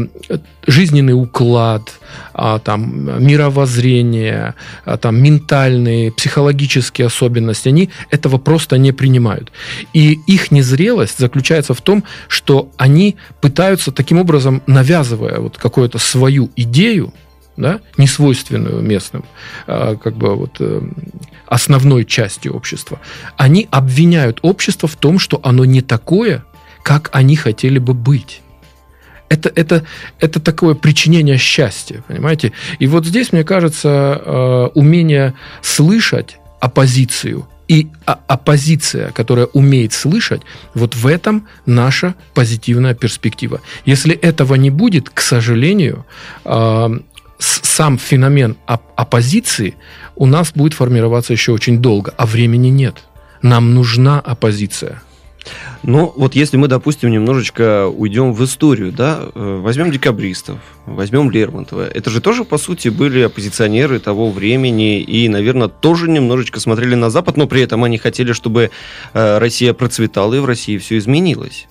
жизненный 0.66 1.14
уклад, 1.14 1.94
а, 2.34 2.60
там, 2.60 3.26
мировоззрение, 3.26 4.54
а, 4.86 4.98
там, 4.98 5.22
ментальные, 5.22 6.12
психологические 6.12 7.08
особенности, 7.08 7.70
они 7.70 7.90
этого 8.10 8.38
просто 8.38 8.78
не 8.78 8.92
принимают. 8.92 9.52
И 9.94 10.20
их 10.28 10.52
незрелость 10.52 11.20
заключается 11.20 11.74
в 11.74 11.82
том, 11.82 12.04
что 12.28 12.70
они 12.78 13.16
пытаются 13.42 13.92
таким 13.92 14.20
образом, 14.20 14.62
навязывая 14.68 15.40
вот 15.40 15.58
какую-то 15.58 15.98
свою 16.00 16.50
идею, 16.56 17.14
да, 17.58 17.82
несвойственную 17.98 18.82
местным, 18.82 19.26
а, 19.66 19.96
как 19.96 20.16
бы 20.16 20.36
вот 20.36 20.58
э, 20.60 20.82
основной 21.48 22.06
части 22.06 22.48
общества, 22.48 23.00
они 23.36 23.68
обвиняют 23.72 24.40
общество 24.44 24.88
в 24.88 24.96
том, 24.96 25.20
что 25.20 25.40
оно 25.44 25.66
не 25.66 25.82
такое, 25.82 26.46
как 26.84 27.10
они 27.12 27.36
хотели 27.36 27.80
бы 27.80 27.94
быть. 27.94 28.42
Это, 29.30 29.52
это, 29.54 29.84
это 30.20 30.40
такое 30.40 30.74
причинение 30.76 31.38
счастья, 31.38 32.04
понимаете? 32.08 32.54
И 32.80 32.88
вот 32.88 33.06
здесь, 33.06 33.34
мне 33.34 33.44
кажется, 33.44 34.22
э, 34.24 34.70
умение 34.74 35.34
слышать 35.62 36.38
оппозицию 36.62 37.48
и 37.68 37.90
оппозиция, 38.06 39.12
которая 39.12 39.48
умеет 39.48 39.92
слышать, 39.92 40.42
вот 40.74 40.96
в 40.96 41.06
этом 41.06 41.48
наша 41.66 42.16
позитивная 42.34 42.94
перспектива. 42.94 43.60
Если 43.86 44.16
этого 44.16 44.56
не 44.56 44.70
будет, 44.70 45.10
к 45.10 45.20
сожалению, 45.20 46.06
э, 46.46 47.00
сам 47.40 47.98
феномен 47.98 48.58
оппозиции 48.66 49.76
у 50.16 50.26
нас 50.26 50.52
будет 50.52 50.74
формироваться 50.74 51.34
еще 51.34 51.52
очень 51.52 51.80
долго, 51.80 52.14
а 52.18 52.26
времени 52.26 52.70
нет. 52.70 53.04
Нам 53.42 53.74
нужна 53.74 54.20
оппозиция. 54.20 55.02
Ну, 55.84 56.12
вот 56.16 56.36
если 56.36 56.58
мы, 56.58 56.68
допустим, 56.68 57.12
немножечко 57.12 57.88
уйдем 57.88 58.34
в 58.34 58.44
историю, 58.44 58.92
да, 58.92 59.20
э, 59.34 59.60
возьмем 59.62 59.92
декабристов, 59.92 60.58
возьмем 60.86 61.32
Лермонтова. 61.32 61.88
Это 61.88 62.10
же 62.10 62.20
тоже, 62.20 62.44
по 62.44 62.58
сути, 62.58 62.90
были 62.90 63.22
оппозиционеры 63.22 64.00
того 64.00 64.30
времени 64.32 65.00
и, 65.00 65.30
наверное, 65.30 65.68
тоже 65.68 66.10
немножечко 66.10 66.60
смотрели 66.60 66.96
на 66.96 67.10
Запад, 67.10 67.38
но 67.38 67.48
при 67.48 67.62
этом 67.62 67.84
они 67.84 67.98
хотели, 67.98 68.34
чтобы 68.34 68.72
э, 69.14 69.38
Россия 69.38 69.74
процветала 69.74 70.34
и 70.34 70.40
в 70.40 70.46
России 70.46 70.78
все 70.78 70.98
изменилось. 70.98 71.68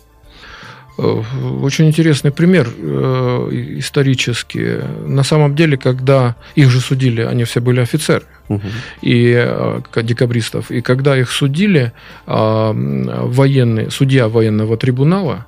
Э, 0.99 1.23
очень 1.63 1.87
интересный 1.87 2.31
пример 2.31 2.69
э, 2.69 3.49
исторический. 3.79 4.81
На 5.07 5.23
самом 5.25 5.55
деле, 5.55 5.77
когда 5.77 6.37
их 6.55 6.71
же 6.71 6.81
судили, 6.81 7.23
они 7.23 7.45
все 7.45 7.61
были 7.61 7.81
офицеры 7.81 8.25
угу. 8.49 8.63
и 9.03 9.35
э, 9.37 9.81
декабристов. 10.03 10.71
И 10.71 10.81
когда 10.81 11.17
их 11.17 11.31
судили, 11.31 11.93
военный, 12.27 13.91
судья 13.91 14.29
военного 14.29 14.77
трибунала, 14.77 15.47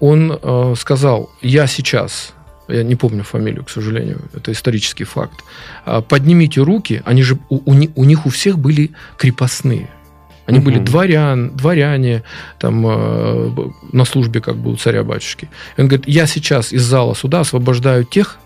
он 0.00 0.38
сказал, 0.76 1.30
я 1.42 1.66
сейчас 1.66 2.34
я 2.68 2.82
не 2.82 2.96
помню 2.96 3.22
фамилию, 3.24 3.64
к 3.64 3.70
сожалению, 3.70 4.22
это 4.34 4.52
исторический 4.52 5.04
факт. 5.04 5.44
Поднимите 6.08 6.62
руки, 6.62 7.02
они 7.04 7.22
же 7.22 7.38
у, 7.50 7.56
у, 7.56 7.74
у 7.94 8.04
них 8.04 8.26
у 8.26 8.30
всех 8.30 8.58
были 8.58 8.90
крепостные. 9.18 9.90
Они 10.46 10.58
угу. 10.58 10.66
были 10.66 10.78
дворян, 10.78 11.50
дворяне 11.50 12.22
там, 12.58 12.84
э, 12.86 13.50
на 13.92 14.04
службе 14.04 14.40
как 14.40 14.56
бы 14.56 14.72
у 14.72 14.76
царя-батюшки. 14.76 15.48
И 15.76 15.80
он 15.80 15.88
говорит, 15.88 16.06
я 16.06 16.26
сейчас 16.26 16.72
из 16.72 16.82
зала 16.82 17.14
суда 17.14 17.40
освобождаю 17.40 18.04
тех, 18.04 18.38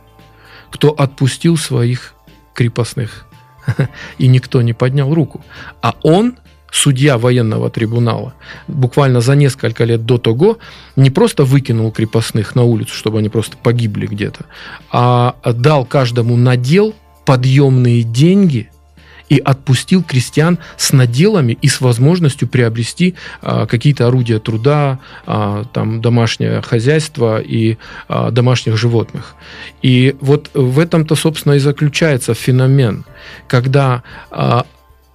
кто 0.70 0.90
отпустил 0.90 1.56
своих 1.56 2.14
крепостных. 2.54 3.26
И 4.18 4.28
никто 4.28 4.62
не 4.62 4.72
поднял 4.72 5.12
руку. 5.12 5.44
А 5.82 5.94
он, 6.02 6.36
судья 6.70 7.18
военного 7.18 7.68
трибунала, 7.68 8.34
буквально 8.68 9.20
за 9.20 9.34
несколько 9.34 9.84
лет 9.84 10.06
до 10.06 10.18
того, 10.18 10.58
не 10.94 11.10
просто 11.10 11.44
выкинул 11.44 11.90
крепостных 11.90 12.54
на 12.54 12.62
улицу, 12.62 12.94
чтобы 12.94 13.18
они 13.18 13.28
просто 13.28 13.56
погибли 13.56 14.06
где-то, 14.06 14.44
а 14.92 15.34
дал 15.44 15.84
каждому 15.84 16.36
надел 16.36 16.94
подъемные 17.24 18.04
деньги– 18.04 18.70
и 19.28 19.38
отпустил 19.38 20.02
крестьян 20.02 20.58
с 20.76 20.92
наделами 20.92 21.58
и 21.60 21.68
с 21.68 21.80
возможностью 21.80 22.48
приобрести 22.48 23.14
а, 23.42 23.66
какие-то 23.66 24.06
орудия 24.06 24.38
труда, 24.38 24.98
а, 25.26 25.64
там, 25.72 26.00
домашнее 26.00 26.62
хозяйство 26.62 27.40
и 27.40 27.76
а, 28.08 28.30
домашних 28.30 28.76
животных. 28.76 29.34
И 29.82 30.16
вот 30.20 30.50
в 30.54 30.78
этом-то, 30.78 31.14
собственно, 31.14 31.54
и 31.54 31.58
заключается 31.58 32.34
феномен, 32.34 33.04
когда 33.46 34.02
а, 34.30 34.66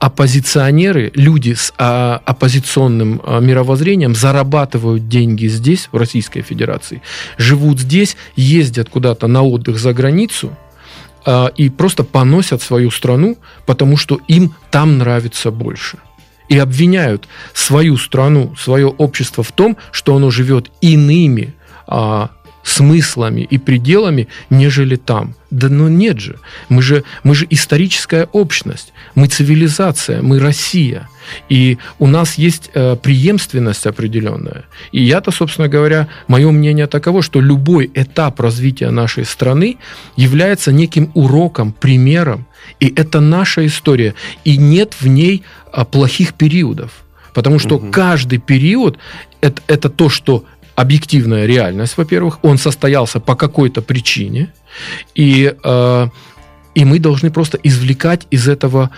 оппозиционеры, 0.04 1.12
люди 1.16 1.54
с 1.54 1.74
а, 1.78 2.22
оппозиционным 2.26 3.22
а, 3.24 3.40
мировоззрением 3.40 4.16
зарабатывают 4.16 5.08
деньги 5.08 5.48
здесь, 5.48 5.88
в 5.94 5.98
Российской 5.98 6.42
Федерации, 6.42 7.02
живут 7.38 7.80
здесь, 7.80 8.18
ездят 8.36 8.90
куда-то 8.90 9.28
на 9.28 9.44
отдых 9.44 9.80
за 9.80 9.94
границу, 9.94 10.58
э, 11.26 11.48
и 11.56 11.70
просто 11.70 12.04
поносят 12.04 12.62
свою 12.62 12.92
страну, 12.92 13.38
потому 13.66 13.98
что 13.98 14.20
им 14.28 14.54
там 14.72 14.98
нравится 14.98 15.52
больше. 15.52 15.98
И 16.50 16.58
обвиняют 16.58 17.28
свою 17.54 17.98
страну, 17.98 18.56
свое 18.58 18.88
общество 18.88 19.44
в 19.44 19.52
том, 19.52 19.78
что 19.92 20.16
оно 20.16 20.30
живет 20.30 20.72
иными 20.82 21.54
э, 21.88 22.28
смыслами 22.64 23.42
и 23.42 23.58
пределами, 23.58 24.28
нежели 24.50 24.96
там. 24.96 25.36
Да 25.52 25.70
ну 25.70 25.88
нет 25.88 26.20
же. 26.20 26.40
Мы 26.70 26.82
же, 26.82 27.04
мы 27.24 27.36
же 27.36 27.46
историческая 27.50 28.28
общность, 28.32 28.94
мы 29.16 29.28
цивилизация, 29.28 30.22
мы 30.22 30.40
Россия. 30.40 31.10
И 31.50 31.78
у 32.00 32.08
нас 32.08 32.36
есть 32.36 32.72
э, 32.74 32.96
преемственность 32.96 33.86
определенная. 33.86 34.64
И 34.92 35.04
я-то, 35.04 35.32
собственно 35.32 35.68
говоря, 35.68 36.08
мое 36.28 36.52
мнение 36.52 36.88
таково, 36.88 37.22
что 37.22 37.42
любой 37.42 37.92
этап 37.94 38.40
развития 38.40 38.90
нашей 38.90 39.26
страны 39.26 39.78
является 40.16 40.72
неким 40.72 41.12
уроком, 41.14 41.72
примером. 41.72 42.48
И 42.80 42.88
это 42.96 43.20
наша 43.20 43.66
история. 43.66 44.16
И 44.44 44.58
нет 44.58 44.96
в 45.00 45.08
ней 45.08 45.44
э, 45.72 45.86
плохих 45.86 46.34
периодов. 46.34 46.92
Потому 47.34 47.60
что 47.60 47.76
угу. 47.76 47.92
каждый 47.92 48.40
период 48.40 48.98
это, 49.42 49.62
это 49.68 49.90
то, 49.90 50.10
что 50.10 50.46
объективная 50.76 51.46
реальность, 51.46 51.98
во-первых, 51.98 52.40
он 52.44 52.58
состоялся 52.58 53.20
по 53.20 53.36
какой-то 53.36 53.82
причине, 53.82 54.54
и, 55.16 55.54
э, 55.64 56.08
и 56.76 56.86
мы 56.86 57.00
должны 57.00 57.32
просто 57.32 57.60
извлекать 57.64 58.28
из 58.32 58.48
этого 58.48 58.90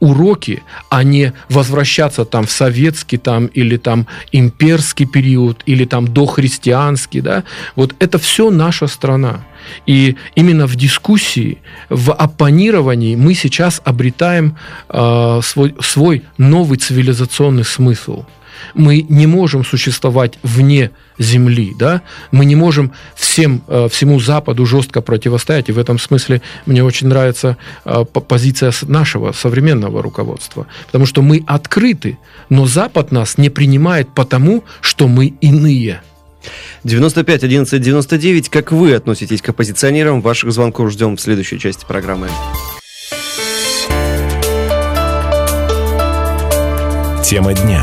уроки, 0.00 0.62
а 0.90 1.02
не 1.02 1.32
возвращаться 1.48 2.24
там 2.24 2.46
в 2.46 2.50
советский 2.50 3.16
там 3.16 3.46
или 3.46 3.78
там 3.78 4.06
имперский 4.32 5.06
период 5.06 5.62
или 5.66 5.86
там 5.86 6.08
дохристианский, 6.08 7.20
да, 7.20 7.44
вот 7.74 7.94
это 8.00 8.18
все 8.18 8.50
наша 8.50 8.86
страна. 8.86 9.44
И 9.86 10.16
именно 10.34 10.66
в 10.66 10.76
дискуссии, 10.76 11.58
в 11.88 12.12
оппонировании 12.12 13.16
мы 13.16 13.34
сейчас 13.34 13.80
обретаем 13.82 14.58
э, 14.90 15.40
свой, 15.42 15.74
свой 15.80 16.22
новый 16.36 16.76
цивилизационный 16.76 17.64
смысл– 17.64 18.24
мы 18.74 19.02
не 19.08 19.26
можем 19.26 19.64
существовать 19.64 20.38
вне 20.42 20.90
Земли, 21.18 21.72
да, 21.78 22.02
мы 22.32 22.44
не 22.44 22.56
можем 22.56 22.92
всем, 23.14 23.62
э, 23.68 23.88
всему 23.90 24.18
Западу 24.18 24.66
жестко 24.66 25.00
противостоять, 25.00 25.68
и 25.68 25.72
в 25.72 25.78
этом 25.78 25.98
смысле 25.98 26.42
мне 26.66 26.82
очень 26.82 27.06
нравится 27.06 27.56
э, 27.84 28.04
позиция 28.04 28.72
нашего 28.82 29.32
современного 29.32 30.02
руководства, 30.02 30.66
потому 30.86 31.06
что 31.06 31.22
мы 31.22 31.44
открыты, 31.46 32.18
но 32.48 32.66
Запад 32.66 33.12
нас 33.12 33.38
не 33.38 33.50
принимает 33.50 34.08
потому, 34.14 34.64
что 34.80 35.06
мы 35.06 35.34
иные. 35.40 36.00
95 36.84 37.44
11 37.44 37.80
99. 37.80 38.48
Как 38.48 38.72
вы 38.72 38.94
относитесь 38.94 39.40
к 39.40 39.48
оппозиционерам? 39.48 40.20
Ваших 40.20 40.52
звонков 40.52 40.92
ждем 40.92 41.16
в 41.16 41.20
следующей 41.20 41.58
части 41.58 41.84
программы. 41.86 42.28
Тема 47.24 47.54
дня 47.54 47.82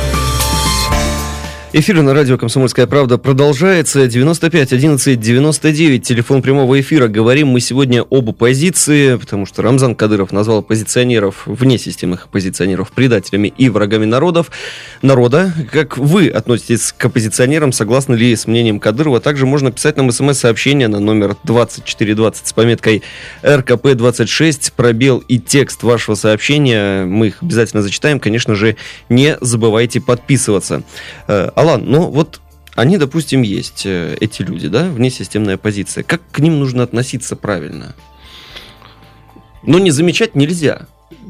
Эфир 1.73 2.01
на 2.01 2.13
радио 2.13 2.37
«Комсомольская 2.37 2.85
правда» 2.85 3.17
продолжается. 3.17 4.05
95 4.05 4.73
11 4.73 5.17
99, 5.17 6.05
телефон 6.05 6.41
прямого 6.41 6.77
эфира. 6.81 7.07
Говорим 7.07 7.47
мы 7.47 7.61
сегодня 7.61 8.01
об 8.01 8.27
оппозиции, 8.27 9.15
потому 9.15 9.45
что 9.45 9.61
Рамзан 9.61 9.95
Кадыров 9.95 10.33
назвал 10.33 10.57
оппозиционеров, 10.57 11.43
вне 11.45 11.77
системных 11.77 12.25
оппозиционеров, 12.25 12.91
предателями 12.91 13.53
и 13.57 13.69
врагами 13.69 14.03
народов, 14.03 14.51
народа. 15.01 15.53
Как 15.71 15.97
вы 15.97 16.27
относитесь 16.27 16.91
к 16.91 17.05
оппозиционерам, 17.05 17.71
согласны 17.71 18.15
ли 18.15 18.35
с 18.35 18.47
мнением 18.47 18.81
Кадырова? 18.81 19.21
Также 19.21 19.45
можно 19.45 19.71
писать 19.71 19.95
нам 19.95 20.11
смс-сообщение 20.11 20.89
на 20.89 20.99
номер 20.99 21.37
2420 21.45 22.47
с 22.47 22.51
пометкой 22.51 23.01
РКП-26, 23.43 24.73
пробел 24.75 25.19
и 25.19 25.39
текст 25.39 25.83
вашего 25.83 26.15
сообщения. 26.15 27.05
Мы 27.05 27.27
их 27.27 27.41
обязательно 27.41 27.81
зачитаем. 27.81 28.19
Конечно 28.19 28.55
же, 28.55 28.75
не 29.07 29.37
забывайте 29.39 30.01
подписываться. 30.01 30.83
Алан, 31.61 31.83
ну 31.85 32.09
вот 32.09 32.41
они, 32.73 32.97
допустим, 32.97 33.43
есть, 33.43 33.85
э, 33.85 34.17
эти 34.19 34.41
люди, 34.41 34.67
да, 34.67 34.89
внесистемная 34.89 35.57
позиция. 35.57 36.03
Как 36.03 36.21
к 36.31 36.39
ним 36.39 36.57
нужно 36.57 36.81
относиться 36.81 37.35
правильно? 37.35 37.95
Но 39.61 39.77
не 39.77 39.91
замечать 39.91 40.33
нельзя. 40.33 40.87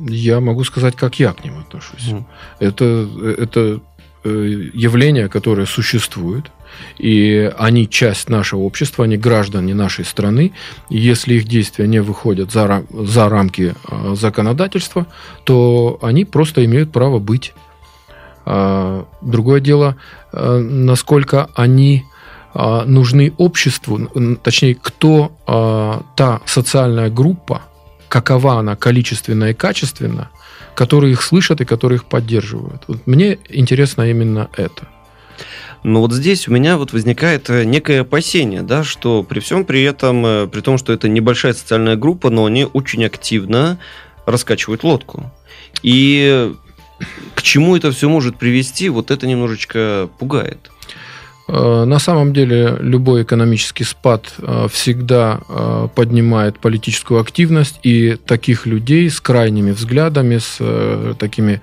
Я 0.07 0.39
могу 0.39 0.63
сказать, 0.63 0.95
как 0.95 1.19
я 1.19 1.33
к 1.33 1.43
ним 1.43 1.59
отношусь. 1.59 2.07
Mm. 2.07 2.23
Это, 2.59 3.09
это 3.39 3.81
э, 4.23 4.69
явление, 4.73 5.27
которое 5.27 5.65
существует, 5.65 6.45
и 6.97 7.51
они 7.57 7.89
часть 7.89 8.29
нашего 8.29 8.61
общества, 8.61 9.03
они 9.03 9.17
граждане 9.17 9.73
нашей 9.73 10.05
страны. 10.05 10.53
И 10.89 10.97
если 10.97 11.33
их 11.33 11.45
действия 11.45 11.87
не 11.87 12.01
выходят 12.01 12.53
за, 12.53 12.85
за 12.89 13.27
рамки 13.27 13.75
э, 13.89 14.15
законодательства, 14.15 15.07
то 15.43 15.99
они 16.01 16.23
просто 16.23 16.63
имеют 16.63 16.93
право 16.93 17.19
быть 17.19 17.53
другое 18.45 19.59
дело, 19.59 19.95
э, 20.31 20.57
насколько 20.57 21.49
они 21.55 22.05
а, 22.53 22.83
нужны 22.85 23.33
обществу, 23.37 24.09
точнее, 24.43 24.75
кто 24.75 25.31
а, 25.47 26.03
та 26.17 26.41
социальная 26.45 27.09
группа, 27.09 27.61
какова 28.09 28.59
она 28.59 28.75
количественно 28.75 29.45
и 29.45 29.53
качественно, 29.53 30.29
которые 30.75 31.13
их 31.13 31.21
слышат 31.21 31.61
и 31.61 31.65
которые 31.65 31.97
их 31.97 32.05
поддерживают. 32.05 32.83
Вот 32.87 33.07
мне 33.07 33.39
интересно 33.47 34.09
именно 34.09 34.49
это. 34.57 34.87
Но 35.83 36.01
вот 36.01 36.11
здесь 36.11 36.47
у 36.47 36.51
меня 36.51 36.77
вот 36.77 36.93
возникает 36.93 37.49
э, 37.49 37.63
некое 37.63 38.01
опасение, 38.01 38.61
да, 38.61 38.83
что 38.83 39.23
при 39.23 39.39
всем 39.39 39.65
при 39.65 39.81
этом, 39.83 40.25
э, 40.25 40.47
при 40.47 40.61
том, 40.61 40.77
что 40.77 40.93
это 40.93 41.07
небольшая 41.09 41.53
социальная 41.53 41.95
группа, 41.95 42.29
но 42.29 42.45
они 42.45 42.65
очень 42.65 43.03
активно 43.03 43.79
раскачивают 44.25 44.83
лодку. 44.83 45.31
И 45.81 46.53
к 47.35 47.41
чему 47.41 47.75
это 47.75 47.91
все 47.91 48.09
может 48.09 48.37
привести, 48.37 48.89
вот 48.89 49.11
это 49.11 49.27
немножечко 49.27 50.09
пугает. 50.19 50.69
Э, 51.47 51.83
на 51.85 51.99
самом 51.99 52.33
деле 52.33 52.77
любой 52.79 53.23
экономический 53.23 53.83
спад 53.83 54.33
э, 54.37 54.67
всегда 54.71 55.41
э, 55.49 55.87
поднимает 55.93 56.59
политическую 56.59 57.19
активность, 57.19 57.79
и 57.83 58.17
таких 58.25 58.65
людей 58.65 59.09
с 59.09 59.19
крайними 59.19 59.71
взглядами, 59.71 60.37
с 60.37 60.59
такими 61.19 61.61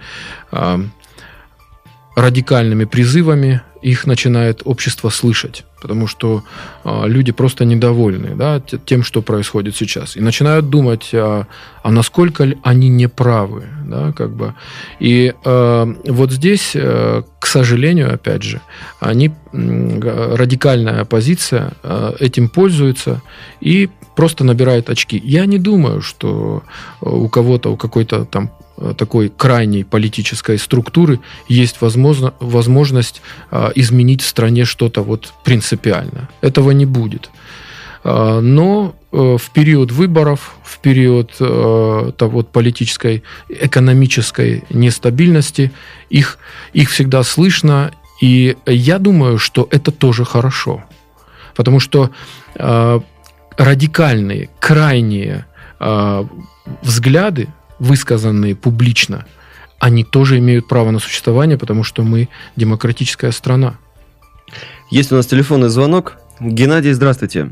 радикальными 2.17 2.85
призывами 2.85 3.63
их 3.81 4.07
начинает 4.07 4.63
общество 4.65 5.09
слышать, 5.09 5.65
потому 5.81 6.07
что 6.07 6.43
э, 6.85 7.03
люди 7.07 7.33
просто 7.33 7.65
недовольны 7.65 8.35
да, 8.35 8.61
тем, 8.61 9.03
что 9.03 9.23
происходит 9.23 9.77
сейчас, 9.77 10.17
и 10.17 10.21
начинают 10.21 10.69
думать, 10.71 11.11
а, 11.13 11.47
а 11.83 11.91
насколько 11.91 12.49
они 12.63 12.89
неправы, 12.89 13.65
да, 13.87 14.13
как 14.13 14.31
бы. 14.31 14.55
И 15.01 15.35
э, 15.45 15.95
вот 16.07 16.33
здесь, 16.33 16.73
э, 16.75 17.23
к 17.39 17.47
сожалению, 17.47 18.15
опять 18.15 18.43
же, 18.43 18.61
они 19.01 19.33
радикальная 19.53 21.01
оппозиция 21.01 21.73
э, 21.83 22.13
этим 22.21 22.49
пользуется 22.49 23.23
и 23.61 23.89
просто 24.17 24.45
набирает 24.45 24.91
очки. 24.91 25.21
Я 25.25 25.47
не 25.47 25.59
думаю, 25.59 26.03
что 26.03 26.63
у 27.01 27.29
кого-то, 27.29 27.73
у 27.73 27.77
какой-то 27.77 28.25
там 28.25 28.51
Э, 28.51 28.58
такой 28.97 29.29
крайней 29.29 29.85
политической 29.85 30.59
структуры 30.59 31.21
есть 31.49 31.81
возможно, 31.81 32.35
возможность 32.41 33.23
э, 33.51 33.71
изменить 33.75 34.23
в 34.23 34.27
стране 34.27 34.65
что-то 34.65 35.03
вот 35.03 35.33
принципиально. 35.45 36.29
Этого 36.41 36.71
не 36.71 36.87
будет. 36.87 37.31
Э, 38.05 38.41
но 38.41 38.95
в 39.11 39.41
период 39.55 39.91
выборов, 39.91 40.57
в 40.63 40.81
период 40.81 41.33
того, 41.33 42.13
вот, 42.19 42.53
политической, 42.53 43.23
экономической 43.49 44.65
нестабильности 44.69 45.73
их, 46.11 46.39
их 46.75 46.91
всегда 46.91 47.23
слышно, 47.23 47.93
и 48.21 48.55
я 48.67 48.99
думаю, 48.99 49.39
что 49.39 49.67
это 49.71 49.93
тоже 49.93 50.27
хорошо. 50.27 50.85
Потому 51.57 51.81
что 51.81 52.11
радикальные, 53.57 54.51
крайние 54.61 55.47
взгляды 56.83 57.49
высказанные 57.79 58.57
публично, 58.57 59.25
они 59.81 60.05
тоже 60.05 60.39
имеют 60.39 60.69
право 60.69 60.91
на 60.91 60.99
существование, 60.99 61.59
потому 61.59 61.85
что 61.85 62.03
мы 62.03 62.29
демократическая 62.57 63.31
страна. 63.31 63.75
Есть 64.91 65.13
у 65.13 65.17
нас 65.17 65.27
телефонный 65.27 65.69
звонок. 65.69 66.17
Геннадий, 66.41 66.93
здравствуйте. 66.93 67.51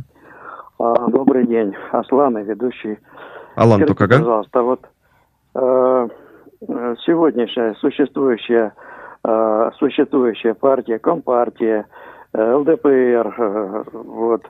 А, 0.79 1.09
добрый 1.09 1.47
день. 1.47 1.75
Аслан 1.93 2.39
и 2.39 2.45
ведущий. 2.45 2.99
Алан 3.55 3.81
Скажите, 3.81 3.87
Тукага. 3.87 4.19
Пожалуйста, 4.19 4.62
вот 4.62 4.81
э, 5.55 6.09
сегодняшняя 7.07 7.75
существующая, 7.75 8.73
э, 9.25 9.71
существующая 9.79 10.55
партия, 10.55 10.99
Компартия, 10.99 11.87
э, 12.33 12.55
ЛДПР, 12.55 13.35
э, 13.39 13.85
вот, 13.93 14.43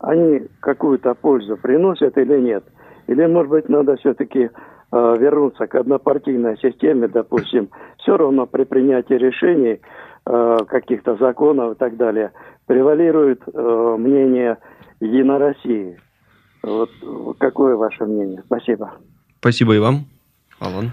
они 0.00 0.42
какую-то 0.60 1.14
пользу 1.14 1.56
приносят 1.56 2.16
или 2.18 2.40
нет? 2.40 2.64
Или, 3.06 3.26
может 3.26 3.50
быть, 3.50 3.68
надо 3.68 3.96
все-таки 3.96 4.50
Э, 4.90 5.16
вернуться 5.18 5.66
к 5.66 5.74
однопартийной 5.74 6.56
системе, 6.62 7.08
допустим, 7.08 7.68
все 7.98 8.16
равно 8.16 8.46
при 8.46 8.64
принятии 8.64 9.12
решений 9.12 9.82
э, 10.24 10.58
каких-то 10.66 11.14
законов 11.16 11.72
и 11.72 11.78
так 11.78 11.98
далее 11.98 12.32
превалирует 12.64 13.42
э, 13.46 13.96
мнение 13.98 14.56
Единой 15.00 15.36
России. 15.36 16.00
Вот 16.62 16.88
какое 17.36 17.76
ваше 17.76 18.06
мнение? 18.06 18.42
Спасибо. 18.46 18.94
Спасибо 19.40 19.74
и 19.74 19.78
вам, 19.78 20.06
Алан. 20.58 20.92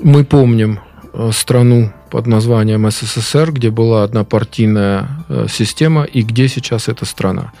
Мы 0.00 0.24
помним 0.24 0.78
страну 1.30 1.90
под 2.12 2.26
названием 2.26 2.90
СССР, 2.90 3.52
где 3.52 3.70
была 3.70 4.04
однопартийная 4.04 5.08
э, 5.30 5.46
система 5.48 6.04
и 6.04 6.22
где 6.22 6.46
сейчас 6.48 6.88
эта 6.88 7.06
страна. 7.06 7.52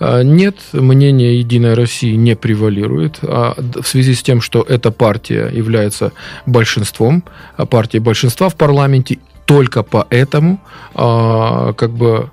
А, 0.00 0.22
нет, 0.22 0.56
мнение 0.72 1.38
Единой 1.38 1.74
России 1.74 2.16
не 2.16 2.34
превалирует 2.34 3.20
а 3.22 3.54
в 3.80 3.86
связи 3.86 4.14
с 4.14 4.22
тем, 4.22 4.40
что 4.40 4.66
эта 4.68 4.90
партия 4.90 5.48
является 5.58 6.10
большинством, 6.46 7.22
а 7.56 7.64
партией 7.64 8.02
большинства 8.02 8.48
в 8.48 8.56
парламенте, 8.56 9.18
только 9.46 9.84
поэтому 9.84 10.58
а, 10.94 11.72
как 11.74 11.90
бы 11.90 12.30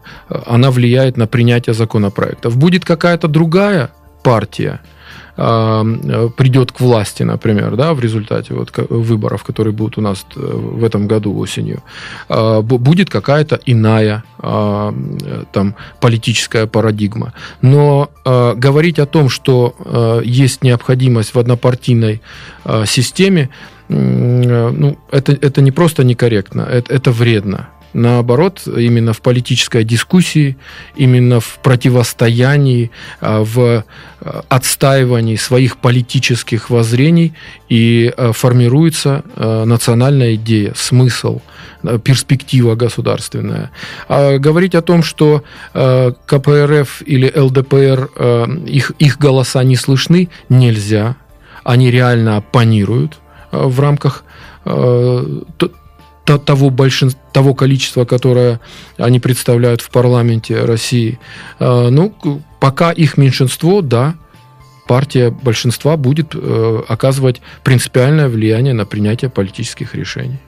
она 0.47 0.71
влияет 0.71 1.17
на 1.17 1.27
принятие 1.27 1.75
законопроектов. 1.75 2.57
Будет 2.57 2.83
какая-то 2.83 3.27
другая 3.27 3.89
партия, 4.23 4.79
Э, 4.79 4.98
придет 5.39 6.71
к 6.73 6.81
власти, 6.81 7.23
например, 7.23 7.75
да, 7.77 7.93
в 7.93 8.01
результате 8.01 8.53
вот 8.53 8.73
выборов, 8.89 9.43
которые 9.43 9.73
будут 9.73 9.97
у 9.97 10.01
нас 10.01 10.25
э, 10.35 10.39
в 10.39 10.83
этом 10.83 11.07
году 11.07 11.37
осенью, 11.37 11.81
э, 12.27 12.61
будет 12.61 13.09
какая-то 13.09 13.59
иная 13.65 14.23
там 15.51 15.75
политическая 15.99 16.65
парадигма. 16.65 17.33
Но 17.61 18.09
говорить 18.23 18.99
о 18.99 19.05
том, 19.05 19.27
что 19.29 20.21
есть 20.23 20.63
необходимость 20.63 21.35
в 21.35 21.39
однопартийной 21.39 22.21
системе, 22.85 23.49
ну, 23.89 24.97
это, 25.11 25.33
это 25.33 25.61
не 25.61 25.71
просто 25.71 26.03
некорректно, 26.05 26.61
это, 26.61 26.93
это 26.93 27.11
вредно. 27.11 27.67
Наоборот, 27.93 28.61
именно 28.67 29.13
в 29.13 29.21
политической 29.21 29.83
дискуссии, 29.83 30.57
именно 30.95 31.39
в 31.39 31.59
противостоянии, 31.63 32.91
а, 33.19 33.43
в 33.43 33.83
а, 34.21 34.43
отстаивании 34.47 35.35
своих 35.35 35.77
политических 35.77 36.69
воззрений 36.69 37.33
и 37.67 38.13
а, 38.15 38.31
формируется 38.31 39.23
национальная 39.35 40.35
идея, 40.35 40.73
смысл, 40.75 41.41
перспектива 42.03 42.75
государственная. 42.75 43.71
А 44.07 44.37
говорить 44.37 44.75
о 44.75 44.81
том, 44.81 45.01
что 45.01 45.43
КПРФ 45.73 47.01
или 47.05 47.31
ЛДПР, 47.35 48.09
их, 48.67 48.91
их 48.99 49.17
голоса 49.17 49.63
не 49.63 49.75
слышны, 49.75 50.29
нельзя. 50.49 51.15
Они 51.63 51.89
реально 51.89 52.37
оппонируют 52.37 53.19
в 53.51 53.79
рамках 53.79 54.23
того, 56.37 56.69
большинства, 56.69 57.19
того 57.33 57.53
количества, 57.53 58.05
которое 58.05 58.59
они 58.97 59.19
представляют 59.19 59.81
в 59.81 59.89
парламенте 59.89 60.63
России. 60.65 61.19
А, 61.59 61.89
ну, 61.89 62.13
пока 62.59 62.91
их 62.91 63.17
меньшинство, 63.17 63.81
да, 63.81 64.15
партия 64.87 65.29
большинства 65.29 65.97
будет 65.97 66.33
э, 66.33 66.81
оказывать 66.87 67.41
принципиальное 67.63 68.27
влияние 68.27 68.73
на 68.73 68.85
принятие 68.85 69.29
политических 69.29 69.93
решений. 69.95 70.39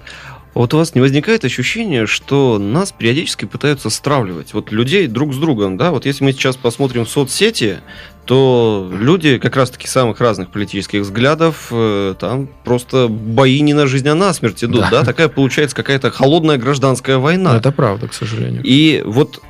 Вот 0.53 0.73
у 0.73 0.77
вас 0.77 0.95
не 0.95 1.01
возникает 1.01 1.45
ощущение, 1.45 2.05
что 2.07 2.57
нас 2.57 2.91
периодически 2.91 3.45
пытаются 3.45 3.89
стравливать, 3.89 4.53
вот 4.53 4.71
людей 4.71 5.07
друг 5.07 5.33
с 5.33 5.37
другом, 5.37 5.77
да? 5.77 5.91
Вот 5.91 6.05
если 6.05 6.25
мы 6.25 6.33
сейчас 6.33 6.57
посмотрим 6.57 7.05
в 7.05 7.09
соцсети, 7.09 7.79
то 8.25 8.89
люди 8.91 9.37
как 9.39 9.55
раз-таки 9.55 9.87
самых 9.87 10.21
разных 10.21 10.49
политических 10.49 11.01
взглядов, 11.01 11.67
э, 11.71 12.15
там 12.19 12.47
просто 12.63 13.07
бои 13.09 13.59
не 13.61 13.73
на 13.73 13.87
жизнь, 13.87 14.07
а 14.07 14.15
на 14.15 14.33
смерть 14.33 14.63
идут, 14.63 14.81
да? 14.81 14.89
Да. 14.89 15.03
Такая 15.03 15.27
получается 15.27 15.75
какая-то 15.75 16.11
холодная 16.11 16.57
гражданская 16.57 17.17
война. 17.17 17.57
Это 17.57 17.71
правда, 17.71 18.07
к 18.07 18.13
сожалению. 18.13 18.61
И 18.63 19.01
вот 19.05 19.41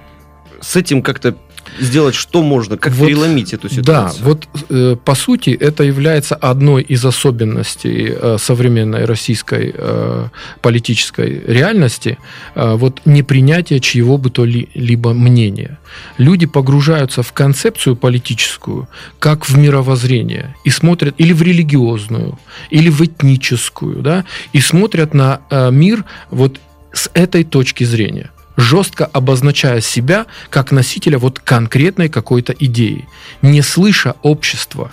с 0.62 0.75
этим 0.75 1.01
как-то 1.01 1.36
сделать 1.80 2.15
что 2.15 2.41
можно, 2.43 2.78
как 2.78 2.93
Вот, 2.93 3.08
переломить 3.08 3.54
эту 3.54 3.69
Да, 3.69 3.76
ситуацию? 4.10 4.26
вот 4.26 4.47
э, 4.69 4.95
по 5.04 5.15
сути 5.15 5.52
это 5.52 5.84
является 5.84 6.36
одной 6.36 6.82
из 6.84 7.04
особенностей 7.06 8.12
э, 8.12 8.38
современной 8.39 9.06
российской 9.06 9.74
э, 9.76 10.28
политической 10.62 11.41
реальности, 11.45 12.17
э, 12.56 12.76
вот 12.76 13.02
непринятие 13.06 13.80
чьего 13.80 14.17
бы 14.17 14.30
то 14.30 14.45
ли, 14.45 14.69
либо 14.74 15.13
мнения. 15.13 15.80
Люди 16.17 16.45
погружаются 16.45 17.24
в 17.24 17.32
концепцию 17.34 17.95
политическую, 17.95 18.88
как 19.19 19.47
в 19.47 19.58
мировоззрение, 19.58 20.56
и 20.63 20.69
смотрят 20.69 21.15
или 21.17 21.34
в 21.34 21.41
религиозную, 21.41 22.38
или 22.69 22.89
в 22.89 23.02
этническую, 23.02 24.02
да, 24.02 24.26
и 24.54 24.60
смотрят 24.62 25.13
на 25.13 25.41
э, 25.50 25.71
мир 25.71 26.06
вот 26.30 26.60
с 26.93 27.10
этой 27.13 27.43
точки 27.43 27.84
зрения 27.86 28.32
жестко 28.62 29.06
обозначая 29.06 29.82
себя 29.82 30.26
как 30.50 30.71
носителя 30.71 31.17
вот 31.17 31.39
конкретной 31.39 32.10
какой-то 32.10 32.54
идеи, 32.54 33.08
не 33.41 33.62
слыша 33.62 34.15
общества, 34.21 34.91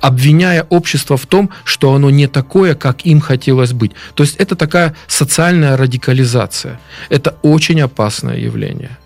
обвиняя 0.00 0.64
общество 0.70 1.16
в 1.16 1.26
том, 1.26 1.50
что 1.64 1.92
оно 1.94 2.10
не 2.10 2.28
такое, 2.28 2.74
как 2.74 3.04
им 3.06 3.20
хотелось 3.20 3.72
быть. 3.72 3.92
То 4.14 4.22
есть 4.22 4.36
это 4.36 4.54
такая 4.56 4.94
социальная 5.08 5.76
радикализация. 5.76 6.80
Это 7.10 7.36
очень 7.42 7.80
опасное 7.80 8.36
явление. 8.36 8.96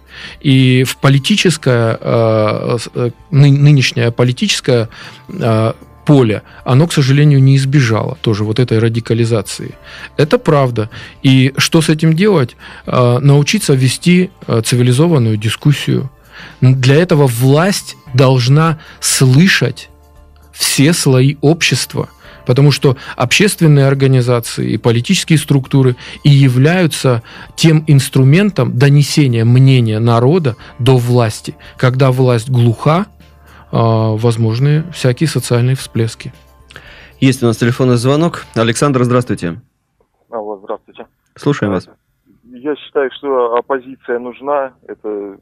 И 0.40 0.84
в 0.84 0.96
политическое, 0.98 1.98
э, 2.00 2.76
с- 2.78 2.90
э, 2.94 3.10
ны- 3.30 3.50
нынешнее 3.58 4.10
политическое 4.12 4.88
э, 5.28 5.72
поле, 6.04 6.42
оно, 6.64 6.86
к 6.86 6.92
сожалению, 6.92 7.42
не 7.42 7.56
избежало 7.56 8.16
тоже 8.20 8.44
вот 8.44 8.58
этой 8.58 8.78
радикализации. 8.78 9.74
Это 10.16 10.38
правда. 10.38 10.90
И 11.22 11.52
что 11.56 11.80
с 11.80 11.88
этим 11.88 12.14
делать? 12.14 12.56
Э, 12.86 13.18
Научиться 13.20 13.74
вести 13.74 14.30
э, 14.46 14.62
цивилизованную 14.64 15.36
дискуссию. 15.36 16.10
Для 16.60 16.96
этого 16.96 17.26
власть 17.26 17.96
должна 18.14 18.78
слышать 19.00 19.90
все 20.52 20.92
слои 20.92 21.36
общества, 21.40 22.08
потому 22.46 22.72
что 22.72 22.96
общественные 23.16 23.86
организации 23.86 24.72
и 24.72 24.76
политические 24.76 25.38
структуры 25.38 25.96
и 26.24 26.30
являются 26.30 27.22
тем 27.56 27.84
инструментом 27.86 28.76
донесения 28.76 29.44
мнения 29.44 29.98
народа 29.98 30.56
до 30.78 30.96
власти. 30.96 31.54
Когда 31.76 32.10
власть 32.10 32.50
глуха, 32.50 33.06
а, 33.06 33.21
возможны 33.72 34.84
всякие 34.92 35.28
социальные 35.28 35.76
всплески. 35.76 36.32
Есть 37.20 37.42
у 37.42 37.46
нас 37.46 37.56
телефонный 37.56 37.96
звонок. 37.96 38.44
Александр, 38.54 39.04
здравствуйте. 39.04 39.60
Алло, 40.30 40.58
здравствуйте. 40.58 41.06
Слушаем 41.36 41.72
вас. 41.72 41.88
Я 42.44 42.76
считаю, 42.76 43.10
что 43.12 43.56
оппозиция 43.56 44.18
нужна. 44.18 44.74
Это, 44.86 45.38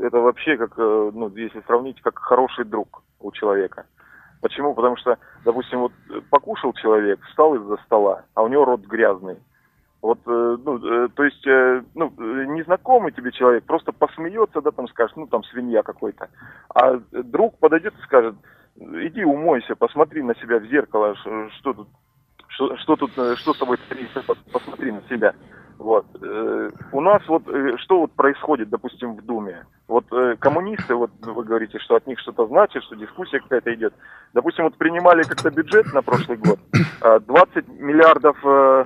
это 0.00 0.18
вообще 0.18 0.56
как, 0.56 0.72
э, 0.78 1.10
ну, 1.12 1.28
если 1.36 1.60
сравнить, 1.66 2.00
как 2.00 2.18
хороший 2.18 2.64
друг 2.64 3.02
у 3.20 3.30
человека. 3.32 3.84
Почему? 4.40 4.74
Потому 4.74 4.96
что, 4.96 5.18
допустим, 5.44 5.80
вот 5.80 5.92
э, 6.10 6.20
покушал 6.30 6.72
человек, 6.74 7.20
встал 7.28 7.54
из-за 7.54 7.76
стола, 7.86 8.24
а 8.34 8.42
у 8.42 8.48
него 8.48 8.64
рот 8.64 8.80
грязный. 8.82 9.36
Вот, 10.04 10.18
э, 10.26 10.56
ну, 10.62 10.76
э, 10.76 11.08
то 11.14 11.24
есть, 11.24 11.46
э, 11.46 11.82
ну, 11.94 12.12
незнакомый 12.18 13.10
тебе 13.10 13.32
человек 13.32 13.64
просто 13.64 13.90
посмеется, 13.90 14.60
да, 14.60 14.70
там 14.70 14.86
скажет, 14.88 15.16
ну, 15.16 15.26
там 15.26 15.42
свинья 15.44 15.82
какой-то. 15.82 16.28
А 16.74 17.00
друг 17.10 17.56
подойдет 17.56 17.94
и 17.98 18.02
скажет, 18.02 18.34
иди 18.76 19.24
умойся, 19.24 19.74
посмотри 19.74 20.22
на 20.22 20.34
себя 20.34 20.58
в 20.58 20.66
зеркало, 20.66 21.14
что 21.58 21.72
тут 21.72 21.88
что, 22.48 22.76
что 22.76 22.96
тут, 22.96 23.12
что 23.12 23.54
с 23.54 23.58
тобой 23.58 23.78
творится, 23.78 24.20
пос- 24.20 24.52
посмотри 24.52 24.92
на 24.92 25.00
себя. 25.08 25.32
Вот. 25.78 26.04
У 26.92 27.00
нас 27.00 27.26
вот 27.26 27.42
что 27.78 28.00
вот 28.00 28.12
происходит, 28.12 28.68
допустим, 28.68 29.16
в 29.16 29.24
Думе? 29.24 29.64
Вот 29.88 30.04
коммунисты, 30.38 30.94
вот 30.94 31.10
вы 31.22 31.44
говорите, 31.44 31.78
что 31.78 31.96
от 31.96 32.06
них 32.06 32.20
что-то 32.20 32.46
значит, 32.46 32.82
что 32.84 32.94
дискуссия 32.94 33.40
какая-то 33.40 33.74
идет. 33.74 33.94
Допустим, 34.34 34.64
вот 34.64 34.76
принимали 34.76 35.22
как-то 35.22 35.50
бюджет 35.50 35.92
на 35.94 36.02
прошлый 36.02 36.36
год, 36.36 36.58
э, 37.02 37.20
20 37.20 37.68
миллиардов, 37.68 38.36
э, 38.44 38.84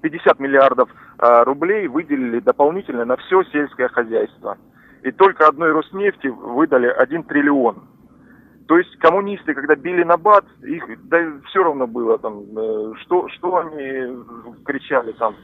50 0.00 0.40
миллиардов 0.40 0.88
э, 1.18 1.42
рублей 1.44 1.86
выделили 1.88 2.40
дополнительно 2.40 3.04
на 3.04 3.16
все 3.16 3.42
сельское 3.44 3.88
хозяйство. 3.88 4.58
И 5.02 5.10
только 5.12 5.46
одной 5.46 5.72
Роснефти 5.72 6.26
выдали 6.26 6.88
1 6.88 7.24
триллион. 7.24 7.84
То 8.66 8.78
есть 8.78 8.96
коммунисты, 8.98 9.54
когда 9.54 9.74
били 9.74 10.04
на 10.04 10.16
бат, 10.16 10.44
их 10.62 10.84
да, 11.08 11.18
все 11.48 11.64
равно 11.64 11.86
было 11.86 12.18
там, 12.18 12.44
э, 12.56 12.92
что, 13.02 13.28
что 13.30 13.56
они 13.56 14.24
кричали 14.64 15.12
там. 15.12 15.34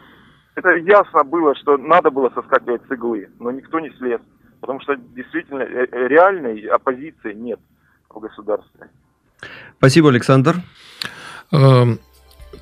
Это 0.55 0.77
ясно 0.77 1.25
было, 1.25 1.55
что 1.57 1.77
надо 1.77 2.11
было 2.11 2.31
соскакивать 2.31 2.83
с 2.89 2.91
иглы, 2.93 3.29
но 3.41 3.51
никто 3.51 3.81
не 3.81 3.91
слез. 3.91 4.21
Потому 4.61 4.81
что 4.81 4.97
действительно 4.97 5.63
э, 5.63 5.87
реальной 6.09 6.61
оппозиции 6.67 7.33
нет 7.33 7.61
в 8.09 8.21
государстве. 8.21 8.89
Спасибо, 9.79 10.09
Александр. 10.09 10.55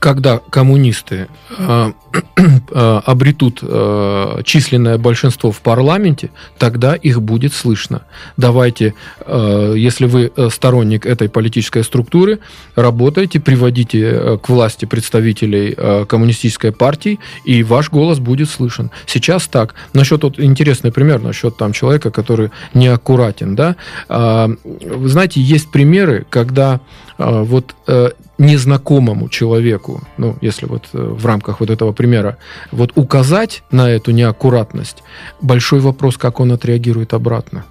Когда 0.04 0.38
коммунисты 0.50 1.28
э, 1.56 1.92
э, 2.36 3.00
обретут 3.06 3.60
э, 3.62 4.42
численное 4.44 4.98
большинство 4.98 5.50
в 5.50 5.62
парламенте, 5.62 6.28
тогда 6.58 6.94
их 6.94 7.22
будет 7.22 7.54
слышно. 7.54 8.02
Давайте, 8.36 8.92
если 9.26 10.04
вы 10.04 10.30
сторонник 10.50 11.06
этой 11.06 11.30
политической 11.30 11.82
структуры, 11.82 12.40
работайте, 12.76 13.40
приводите 13.40 14.38
к 14.42 14.48
власти 14.50 14.84
представителей 14.84 15.74
коммунистической 16.04 16.72
партии, 16.72 17.18
и 17.46 17.62
ваш 17.62 17.90
голос 17.90 18.18
будет 18.18 18.50
слышен. 18.50 18.90
Сейчас 19.06 19.46
так. 19.46 19.74
Насчет 19.94 20.22
вот 20.22 20.38
интересный 20.38 20.92
пример 20.92 21.22
насчет 21.22 21.56
там 21.56 21.72
человека, 21.72 22.10
который 22.10 22.50
неаккуратен, 22.74 23.56
да. 23.56 23.76
Вы 24.08 25.08
знаете, 25.08 25.40
есть 25.40 25.70
примеры, 25.70 26.26
когда 26.28 26.80
вот 27.18 27.74
э, 27.86 28.10
незнакомому 28.38 29.28
человеку, 29.28 30.02
ну, 30.16 30.36
если 30.40 30.66
вот 30.66 30.88
э, 30.92 30.98
в 30.98 31.24
рамках 31.26 31.60
вот 31.60 31.70
этого 31.70 31.92
примера, 31.92 32.38
вот 32.72 32.92
указать 32.96 33.62
на 33.70 33.88
эту 33.90 34.10
неаккуратность, 34.10 35.02
большой 35.40 35.80
вопрос, 35.80 36.16
как 36.16 36.40
он 36.40 36.52
отреагирует 36.52 37.14
обратно. 37.14 37.64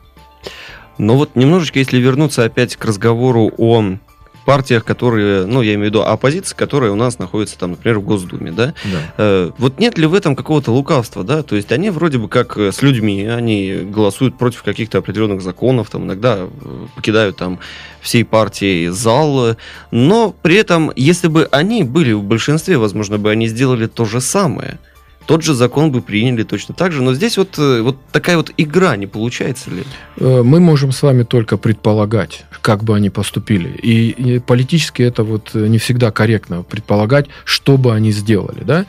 Но 0.97 1.17
вот 1.17 1.35
немножечко, 1.35 1.79
если 1.79 1.97
вернуться 1.97 2.43
опять 2.43 2.75
к 2.75 2.85
разговору 2.85 3.51
о 3.57 3.97
партиях, 4.43 4.83
которые, 4.83 5.45
ну, 5.45 5.61
я 5.61 5.73
имею 5.75 5.89
в 5.91 5.93
виду 5.93 6.01
оппозиции, 6.01 6.55
которые 6.55 6.91
у 6.91 6.95
нас 6.95 7.19
находятся 7.19 7.57
там, 7.57 7.71
например, 7.71 7.99
в 7.99 8.03
Госдуме, 8.03 8.51
да? 8.51 8.73
Э, 9.17 9.51
вот 9.57 9.79
нет 9.79 9.97
ли 9.97 10.05
в 10.05 10.13
этом 10.13 10.35
какого-то 10.35 10.71
лукавства, 10.71 11.23
да? 11.23 11.43
То 11.43 11.55
есть 11.55 11.71
они 11.71 11.89
вроде 11.89 12.17
бы 12.17 12.27
как 12.27 12.57
э, 12.57 12.71
с 12.71 12.81
людьми, 12.81 13.25
они 13.25 13.81
голосуют 13.83 14.37
против 14.37 14.63
каких-то 14.63 14.97
определенных 14.97 15.41
законов, 15.41 15.89
там 15.89 16.05
иногда 16.05 16.39
э, 16.39 16.47
покидают 16.95 17.37
там 17.37 17.59
всей 18.01 18.25
партии 18.25 18.87
зал, 18.89 19.51
э, 19.51 19.55
но 19.91 20.35
при 20.41 20.55
этом, 20.55 20.91
если 20.95 21.27
бы 21.27 21.47
они 21.51 21.83
были 21.83 22.13
в 22.13 22.23
большинстве, 22.23 22.77
возможно, 22.77 23.17
бы 23.17 23.31
они 23.31 23.47
сделали 23.47 23.87
то 23.87 24.05
же 24.05 24.21
самое. 24.21 24.77
Тот 25.25 25.41
же 25.41 25.53
закон 25.53 25.91
бы 25.91 26.01
приняли 26.01 26.43
точно 26.43 26.75
так 26.75 26.91
же, 26.91 27.01
но 27.01 27.13
здесь 27.13 27.37
вот, 27.37 27.57
э, 27.57 27.81
вот 27.81 27.97
такая 28.11 28.37
вот 28.37 28.51
игра 28.57 28.95
не 28.97 29.07
получается 29.07 29.71
ли? 29.71 29.83
Э, 30.17 30.41
Мы 30.43 30.59
можем 30.59 30.91
с 30.91 31.01
вами 31.01 31.23
только 31.23 31.57
предполагать, 31.57 32.45
как 32.61 32.83
бы 32.83 32.95
они 32.95 33.09
поступили. 33.09 33.69
И, 33.69 34.39
политически 34.39 35.01
это 35.01 35.23
вот 35.23 35.51
э, 35.53 35.67
не 35.67 35.77
всегда 35.77 36.11
корректно 36.11 36.63
предполагать, 36.63 37.27
что 37.45 37.77
бы 37.77 37.93
они 37.93 38.11
сделали. 38.11 38.63
Да? 38.63 38.85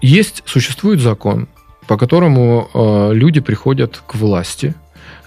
Есть, 0.00 0.42
существует 0.46 1.00
закон, 1.00 1.48
по 1.86 1.96
которому 1.96 3.10
люди 3.12 3.40
приходят 3.40 4.02
к 4.06 4.14
власти, 4.14 4.74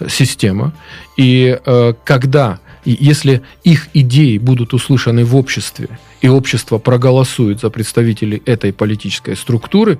система, 0.08 0.72
и 1.16 1.58
когда, 2.04 2.58
и 2.88 2.96
если 3.04 3.42
их 3.64 3.88
идеи 3.92 4.38
будут 4.38 4.72
услышаны 4.72 5.22
в 5.22 5.36
обществе, 5.36 5.98
и 6.22 6.28
общество 6.28 6.78
проголосует 6.78 7.60
за 7.60 7.68
представителей 7.68 8.42
этой 8.46 8.72
политической 8.72 9.36
структуры, 9.36 9.98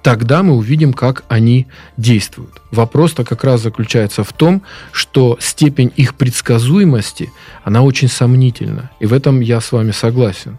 тогда 0.00 0.42
мы 0.42 0.54
увидим, 0.54 0.94
как 0.94 1.24
они 1.28 1.66
действуют. 1.98 2.62
Вопрос-то 2.70 3.24
как 3.24 3.44
раз 3.44 3.60
заключается 3.60 4.24
в 4.24 4.32
том, 4.32 4.62
что 4.90 5.36
степень 5.38 5.92
их 5.96 6.14
предсказуемости, 6.14 7.30
она 7.62 7.82
очень 7.82 8.08
сомнительна. 8.08 8.90
И 9.00 9.04
в 9.04 9.12
этом 9.12 9.40
я 9.40 9.60
с 9.60 9.70
вами 9.70 9.90
согласен. 9.90 10.56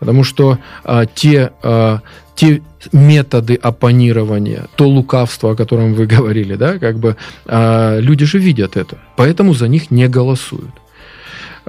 Потому 0.00 0.24
что 0.24 0.58
а, 0.82 1.06
те, 1.06 1.52
а, 1.62 2.00
те 2.34 2.60
методы 2.92 3.54
оппонирования, 3.54 4.66
то 4.74 4.88
лукавство, 4.88 5.52
о 5.52 5.54
котором 5.54 5.94
вы 5.94 6.06
говорили, 6.06 6.56
да, 6.56 6.80
как 6.80 6.98
бы 6.98 7.16
а, 7.46 8.00
люди 8.00 8.24
же 8.24 8.40
видят 8.40 8.76
это, 8.76 8.98
поэтому 9.16 9.54
за 9.54 9.68
них 9.68 9.92
не 9.92 10.08
голосуют. 10.08 10.74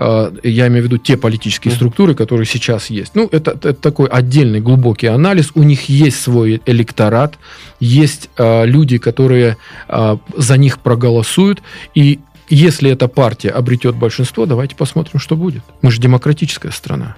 Э, 0.01 0.31
я 0.43 0.67
имею 0.67 0.83
в 0.83 0.85
виду 0.85 0.97
те 0.97 1.15
политические 1.15 1.73
структуры, 1.73 2.15
которые 2.15 2.45
сейчас 2.45 2.89
есть. 2.89 3.15
Ну, 3.15 3.29
это, 3.31 3.51
это 3.51 3.73
такой 3.73 4.07
отдельный 4.07 4.59
глубокий 4.59 5.07
анализ. 5.07 5.51
У 5.53 5.63
них 5.63 5.89
есть 5.89 6.19
свой 6.21 6.61
электорат, 6.65 7.37
есть 7.79 8.29
э, 8.37 8.65
люди, 8.65 8.97
которые 8.97 9.57
э, 9.87 10.17
за 10.37 10.57
них 10.57 10.79
проголосуют, 10.79 11.61
и 11.93 12.19
если 12.49 12.91
эта 12.91 13.07
партия 13.07 13.49
обретет 13.49 13.95
большинство, 13.95 14.45
давайте 14.45 14.75
посмотрим, 14.75 15.19
что 15.19 15.37
будет. 15.37 15.63
Мы 15.81 15.91
же 15.91 16.01
демократическая 16.01 16.71
страна. 16.71 17.15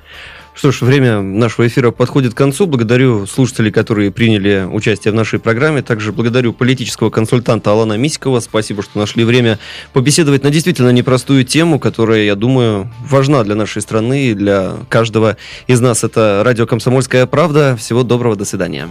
Что 0.56 0.72
ж, 0.72 0.82
время 0.82 1.22
нашего 1.22 1.68
эфира 1.68 1.92
подходит 1.92 2.34
к 2.34 2.38
концу. 2.38 2.68
Благодарю 2.68 3.26
слушателей, 3.26 3.72
которые 3.72 4.12
приняли 4.12 4.68
участие 4.72 5.12
в 5.12 5.16
нашей 5.16 5.40
программе. 5.40 5.82
Также 5.82 6.12
благодарю 6.12 6.54
политического 6.54 7.10
консультанта 7.10 7.72
Алана 7.72 7.98
Мисикова. 7.98 8.40
Спасибо, 8.40 8.84
что 8.84 9.00
нашли 9.00 9.24
время 9.24 9.60
побеседовать 9.94 10.44
на 10.44 10.52
действительно 10.52 10.90
непростую 10.90 11.44
тему, 11.44 11.80
которая, 11.80 12.24
я 12.24 12.36
думаю, 12.36 12.92
важна 13.02 13.44
для 13.44 13.56
нашей 13.56 13.82
страны 13.82 14.28
и 14.28 14.34
для 14.34 14.74
каждого 14.90 15.38
из 15.68 15.82
нас. 15.82 16.04
Это 16.04 16.44
радио 16.46 16.68
«Комсомольская 16.68 17.26
правда». 17.26 17.76
Всего 17.76 18.04
доброго, 18.04 18.36
до 18.36 18.46
свидания. 18.46 18.88